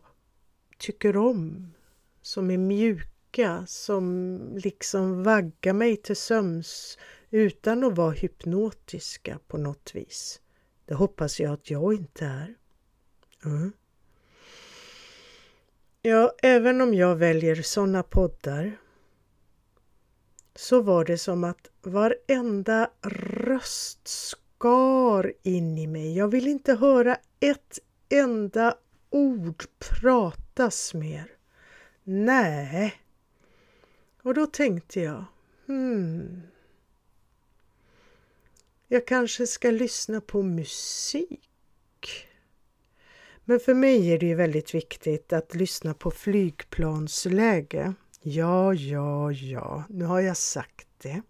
tycker 0.77 1.17
om, 1.17 1.73
som 2.21 2.51
är 2.51 2.57
mjuka, 2.57 3.65
som 3.67 4.39
liksom 4.63 5.23
vaggar 5.23 5.73
mig 5.73 5.97
till 5.97 6.15
söms 6.15 6.97
utan 7.29 7.83
att 7.83 7.95
vara 7.95 8.11
hypnotiska 8.11 9.39
på 9.47 9.57
något 9.57 9.91
vis. 9.95 10.41
Det 10.85 10.93
hoppas 10.93 11.39
jag 11.39 11.53
att 11.53 11.69
jag 11.69 11.93
inte 11.93 12.25
är. 12.25 12.55
Mm. 13.45 13.71
Ja, 16.01 16.31
även 16.43 16.81
om 16.81 16.93
jag 16.93 17.15
väljer 17.15 17.61
sådana 17.61 18.03
poddar 18.03 18.77
så 20.55 20.81
var 20.81 21.05
det 21.05 21.17
som 21.17 21.43
att 21.43 21.69
varenda 21.81 22.89
röst 23.01 24.07
skar 24.07 25.33
in 25.43 25.77
i 25.77 25.87
mig. 25.87 26.17
Jag 26.17 26.27
vill 26.27 26.47
inte 26.47 26.73
höra 26.73 27.17
ett 27.39 27.79
enda 28.09 28.77
ord 29.09 29.63
pratas 29.79 30.93
mer. 30.93 31.31
Nej. 32.03 33.01
Och 34.21 34.33
då 34.33 34.45
tänkte 34.45 35.01
jag, 35.01 35.25
hmm. 35.65 36.41
Jag 38.87 39.07
kanske 39.07 39.47
ska 39.47 39.71
lyssna 39.71 40.21
på 40.21 40.43
musik. 40.43 41.49
Men 43.45 43.59
för 43.59 43.73
mig 43.73 44.13
är 44.13 44.19
det 44.19 44.25
ju 44.25 44.35
väldigt 44.35 44.75
viktigt 44.75 45.33
att 45.33 45.55
lyssna 45.55 45.93
på 45.93 46.11
flygplansläge. 46.11 47.93
Ja, 48.27 48.73
ja, 48.73 49.31
ja, 49.31 49.83
nu 49.89 50.05
har 50.05 50.19
jag 50.19 50.37
sagt 50.37 50.87
det. 50.97 51.21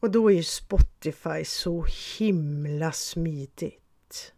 Och 0.00 0.10
då 0.10 0.32
är 0.32 0.42
Spotify 0.42 1.44
så 1.44 1.86
himla 2.18 2.92
smidigt. 2.92 4.32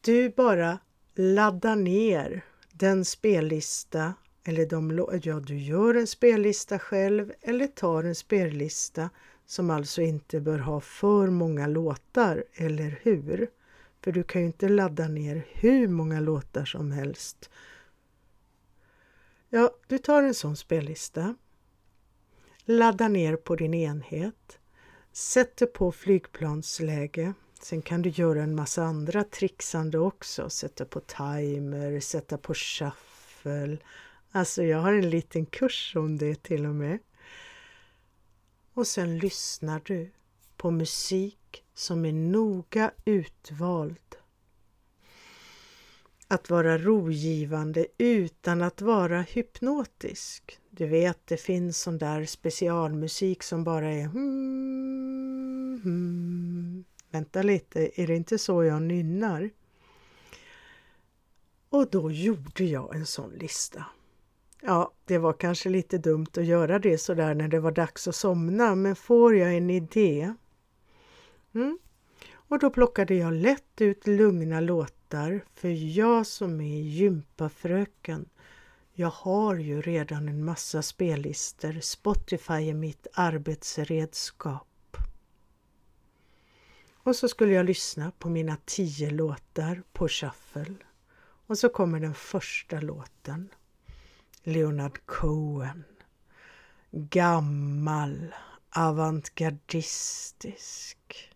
Du 0.00 0.30
bara 0.30 0.78
laddar 1.14 1.76
ner 1.76 2.44
den 2.72 3.04
spellista 3.04 4.14
eller 4.44 4.66
de, 4.66 5.06
ja, 5.22 5.40
du 5.40 5.58
gör 5.58 5.94
en 5.94 6.06
spellista 6.06 6.78
själv 6.78 7.32
eller 7.40 7.66
tar 7.66 8.04
en 8.04 8.14
spellista 8.14 9.10
som 9.46 9.70
alltså 9.70 10.02
inte 10.02 10.40
bör 10.40 10.58
ha 10.58 10.80
för 10.80 11.26
många 11.26 11.66
låtar, 11.66 12.44
eller 12.54 13.00
hur? 13.02 13.48
För 14.04 14.12
du 14.12 14.22
kan 14.22 14.40
ju 14.40 14.46
inte 14.46 14.68
ladda 14.68 15.08
ner 15.08 15.46
hur 15.52 15.88
många 15.88 16.20
låtar 16.20 16.64
som 16.64 16.92
helst. 16.92 17.50
Ja, 19.50 19.70
du 19.86 19.98
tar 19.98 20.22
en 20.22 20.34
sån 20.34 20.56
spellista, 20.56 21.34
laddar 22.64 23.08
ner 23.08 23.36
på 23.36 23.56
din 23.56 23.74
enhet, 23.74 24.58
sätter 25.12 25.66
på 25.66 25.92
flygplansläge. 25.92 27.34
Sen 27.62 27.82
kan 27.82 28.02
du 28.02 28.10
göra 28.10 28.42
en 28.42 28.54
massa 28.54 28.82
andra 28.82 29.24
trixande 29.24 29.98
också, 29.98 30.50
sätta 30.50 30.84
på 30.84 31.00
timer, 31.00 32.00
sätta 32.00 32.38
på 32.38 32.54
shuffle. 32.54 33.78
Alltså 34.30 34.62
jag 34.62 34.78
har 34.78 34.92
en 34.92 35.10
liten 35.10 35.46
kurs 35.46 35.92
om 35.96 36.18
det 36.18 36.42
till 36.42 36.66
och 36.66 36.74
med. 36.74 36.98
Och 38.72 38.86
sen 38.86 39.18
lyssnar 39.18 39.80
du 39.84 40.10
på 40.56 40.70
musik 40.70 41.64
som 41.74 42.04
är 42.04 42.12
noga 42.12 42.90
utvald. 43.04 44.05
Att 46.28 46.50
vara 46.50 46.78
rogivande 46.78 47.86
utan 47.98 48.62
att 48.62 48.80
vara 48.80 49.20
hypnotisk. 49.20 50.58
Du 50.70 50.86
vet, 50.86 51.26
det 51.26 51.36
finns 51.36 51.80
sån 51.80 51.98
där 51.98 52.24
specialmusik 52.24 53.42
som 53.42 53.64
bara 53.64 53.92
är 53.92 54.04
hmm, 54.04 55.80
hmm. 55.84 56.84
Vänta 57.10 57.42
lite, 57.42 58.02
är 58.02 58.06
det 58.06 58.16
inte 58.16 58.38
så 58.38 58.64
jag 58.64 58.82
nynnar? 58.82 59.50
Och 61.68 61.90
då 61.90 62.10
gjorde 62.10 62.64
jag 62.64 62.94
en 62.94 63.06
sån 63.06 63.30
lista. 63.30 63.84
Ja, 64.62 64.92
det 65.04 65.18
var 65.18 65.32
kanske 65.32 65.68
lite 65.68 65.98
dumt 65.98 66.26
att 66.36 66.44
göra 66.44 66.78
det 66.78 66.98
sådär 66.98 67.34
när 67.34 67.48
det 67.48 67.60
var 67.60 67.72
dags 67.72 68.08
att 68.08 68.14
somna, 68.14 68.74
men 68.74 68.96
får 68.96 69.36
jag 69.36 69.56
en 69.56 69.70
idé? 69.70 70.34
Mm. 71.54 71.78
Och 72.48 72.58
då 72.58 72.70
plockade 72.70 73.14
jag 73.14 73.32
lätt 73.32 73.80
ut 73.80 74.06
lugna 74.06 74.60
låtar, 74.60 74.95
för 75.54 75.98
jag 75.98 76.26
som 76.26 76.60
är 76.60 76.80
gympafröken, 76.80 78.28
jag 78.92 79.10
har 79.10 79.56
ju 79.56 79.82
redan 79.82 80.28
en 80.28 80.44
massa 80.44 80.82
spellistor. 80.82 81.80
Spotify 81.80 82.70
är 82.70 82.74
mitt 82.74 83.06
arbetsredskap. 83.12 84.96
Och 86.92 87.16
så 87.16 87.28
skulle 87.28 87.52
jag 87.52 87.66
lyssna 87.66 88.12
på 88.18 88.28
mina 88.28 88.56
tio 88.64 89.10
låtar 89.10 89.82
på 89.92 90.08
shuffle. 90.08 90.76
Och 91.46 91.58
så 91.58 91.68
kommer 91.68 92.00
den 92.00 92.14
första 92.14 92.80
låten. 92.80 93.48
Leonard 94.42 95.06
Cohen. 95.06 95.84
Gammal, 96.90 98.34
avantgardistisk. 98.70 101.35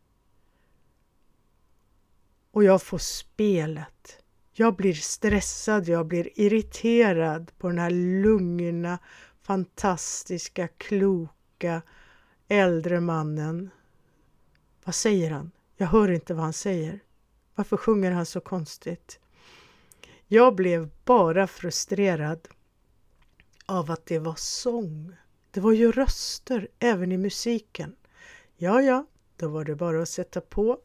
Och 2.51 2.65
jag 2.65 2.83
får 2.83 2.99
spelet. 2.99 4.23
Jag 4.53 4.77
blir 4.77 4.95
stressad, 4.95 5.89
jag 5.89 6.07
blir 6.07 6.41
irriterad 6.41 7.51
på 7.59 7.69
den 7.69 7.79
här 7.79 7.91
lugna, 7.91 8.99
fantastiska, 9.43 10.69
kloka 10.69 11.83
äldre 12.49 13.01
mannen. 13.01 13.71
Vad 14.85 14.95
säger 14.95 15.31
han? 15.31 15.51
Jag 15.77 15.87
hör 15.87 16.11
inte 16.11 16.35
vad 16.35 16.45
han 16.45 16.53
säger. 16.53 17.01
Varför 17.55 17.77
sjunger 17.77 18.11
han 18.11 18.27
så 18.27 18.41
konstigt? 18.41 19.21
Jag 20.27 20.55
blev 20.55 20.91
bara 21.05 21.47
frustrerad 21.47 22.49
av 23.67 23.91
att 23.91 24.07
det 24.07 24.19
var 24.19 24.35
sång. 24.37 25.17
Det 25.51 25.61
var 25.61 25.73
ju 25.73 25.93
röster 25.93 26.69
även 26.79 27.13
i 27.13 27.17
musiken. 27.17 27.97
Ja, 28.57 28.83
ja, 28.83 29.07
då 29.37 29.49
var 29.49 29.65
det 29.65 29.75
bara 29.75 30.03
att 30.03 30.09
sätta 30.09 30.41
på 30.41 30.79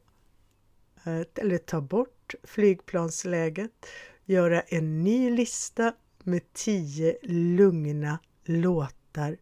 eller 1.05 1.57
ta 1.57 1.81
bort 1.81 2.35
flygplansläget, 2.43 3.85
göra 4.25 4.61
en 4.61 5.03
ny 5.03 5.29
lista 5.29 5.93
med 6.23 6.53
tio 6.53 7.17
lugna 7.23 8.19
låtar 8.43 9.37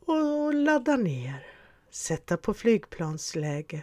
Och 0.00 0.54
ladda 0.54 0.96
ner, 0.96 1.46
sätta 1.90 2.36
på 2.36 2.54
flygplansläge 2.54 3.82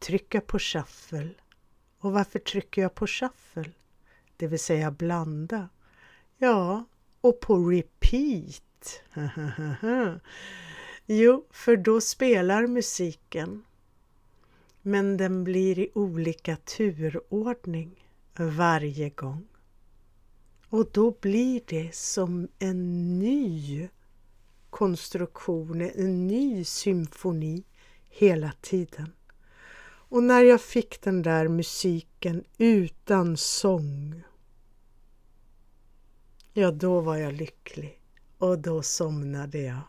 trycka 0.00 0.40
på 0.40 0.58
shuffle. 0.58 1.28
Och 1.98 2.12
varför 2.12 2.38
trycker 2.38 2.82
jag 2.82 2.94
på 2.94 3.06
shuffle? 3.06 3.70
Det 4.36 4.46
vill 4.46 4.58
säga 4.58 4.90
blanda. 4.90 5.68
Ja, 6.36 6.84
och 7.20 7.40
på 7.40 7.70
repeat. 7.70 7.99
jo, 11.06 11.46
för 11.50 11.76
då 11.76 12.00
spelar 12.00 12.66
musiken. 12.66 13.64
Men 14.82 15.16
den 15.16 15.44
blir 15.44 15.78
i 15.78 15.90
olika 15.94 16.56
turordning 16.56 18.04
varje 18.36 19.10
gång. 19.10 19.46
Och 20.68 20.90
då 20.92 21.16
blir 21.20 21.60
det 21.66 21.94
som 21.94 22.48
en 22.58 23.18
ny 23.18 23.88
konstruktion, 24.70 25.80
en 25.80 26.26
ny 26.26 26.64
symfoni 26.64 27.64
hela 28.08 28.52
tiden. 28.60 29.12
Och 29.82 30.22
när 30.22 30.42
jag 30.42 30.60
fick 30.60 31.02
den 31.02 31.22
där 31.22 31.48
musiken 31.48 32.44
utan 32.58 33.36
sång, 33.36 34.22
ja 36.52 36.70
då 36.70 37.00
var 37.00 37.16
jag 37.16 37.32
lycklig 37.32 37.99
och 38.40 38.58
då 38.58 38.82
somnade 38.82 39.58
jag. 39.58 39.80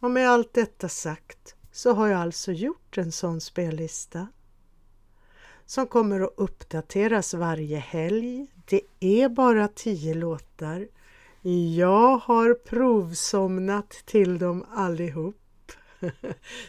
Och 0.00 0.10
med 0.10 0.30
allt 0.30 0.54
detta 0.54 0.88
sagt 0.88 1.54
så 1.72 1.92
har 1.92 2.08
jag 2.08 2.20
alltså 2.20 2.52
gjort 2.52 2.98
en 2.98 3.12
sån 3.12 3.40
spellista 3.40 4.28
som 5.66 5.86
kommer 5.86 6.20
att 6.20 6.34
uppdateras 6.36 7.34
varje 7.34 7.78
helg. 7.78 8.46
Det 8.64 8.80
är 9.00 9.28
bara 9.28 9.68
tio 9.68 10.14
låtar. 10.14 10.88
Jag 11.76 12.16
har 12.16 12.54
provsomnat 12.54 13.90
till 13.90 14.38
dem 14.38 14.64
allihop. 14.70 15.72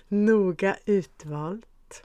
Noga 0.07 0.77
utvalt. 0.85 2.03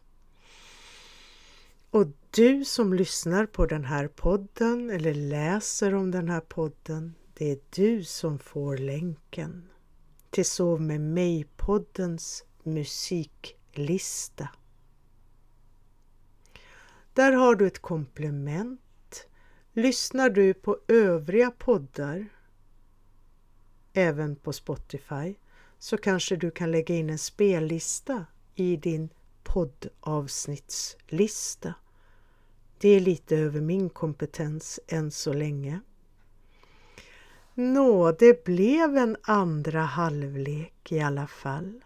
Och 1.91 2.07
du 2.31 2.65
som 2.65 2.95
lyssnar 2.95 3.47
på 3.47 3.67
den 3.67 3.85
här 3.85 4.09
podden 4.09 4.91
eller 4.91 5.15
läser 5.15 5.95
om 5.95 6.11
den 6.11 6.29
här 6.29 6.41
podden, 6.41 7.15
det 7.39 7.51
är 7.51 7.59
du 7.71 8.05
som 8.05 8.39
får 8.39 8.77
länken 8.77 9.69
till 10.31 10.45
Sov 10.45 10.81
med 10.81 11.01
mig-poddens 11.01 12.45
musiklista. 12.63 14.49
Där 17.13 17.33
har 17.33 17.55
du 17.55 17.67
ett 17.67 17.79
komplement. 17.79 19.27
Lyssnar 19.73 20.31
du 20.31 20.55
på 20.55 20.79
övriga 20.89 21.51
poddar, 21.51 22.27
även 23.93 24.37
på 24.37 24.53
Spotify, 24.53 25.35
så 25.79 25.97
kanske 25.97 26.37
du 26.37 26.51
kan 26.51 26.71
lägga 26.71 26.95
in 26.95 27.11
en 27.11 27.19
spellista 27.19 28.27
i 28.55 28.77
din 28.77 29.09
poddavsnittslista. 29.43 31.75
Det 32.79 32.89
är 32.89 33.01
lite 33.01 33.37
över 33.37 33.61
min 33.61 33.91
kompetens 33.91 34.81
än 34.89 35.11
så 35.11 35.33
länge. 35.33 35.81
Nå, 37.61 38.13
det 38.13 38.45
blev 38.45 38.97
en 38.97 39.17
andra 39.23 39.81
halvlek 39.81 40.93
i 40.93 41.01
alla 41.01 41.27
fall. 41.27 41.85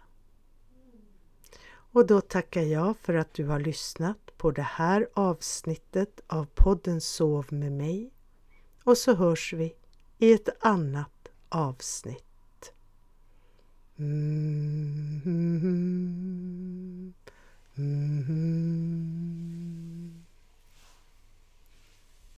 Och 1.65 2.07
då 2.07 2.21
tackar 2.21 2.61
jag 2.61 2.97
för 2.97 3.13
att 3.13 3.33
du 3.33 3.45
har 3.45 3.59
lyssnat 3.59 4.37
på 4.37 4.51
det 4.51 4.61
här 4.61 5.07
avsnittet 5.13 6.21
av 6.27 6.47
podden 6.55 7.01
Sov 7.01 7.45
med 7.49 7.71
mig. 7.71 8.11
Och 8.83 8.97
så 8.97 9.15
hörs 9.15 9.53
vi 9.53 9.75
i 10.17 10.33
ett 10.33 10.49
annat 10.59 11.29
avsnitt. 11.49 12.73
Mm-hmm. 13.97 15.23
Mm-hmm. 17.75 18.83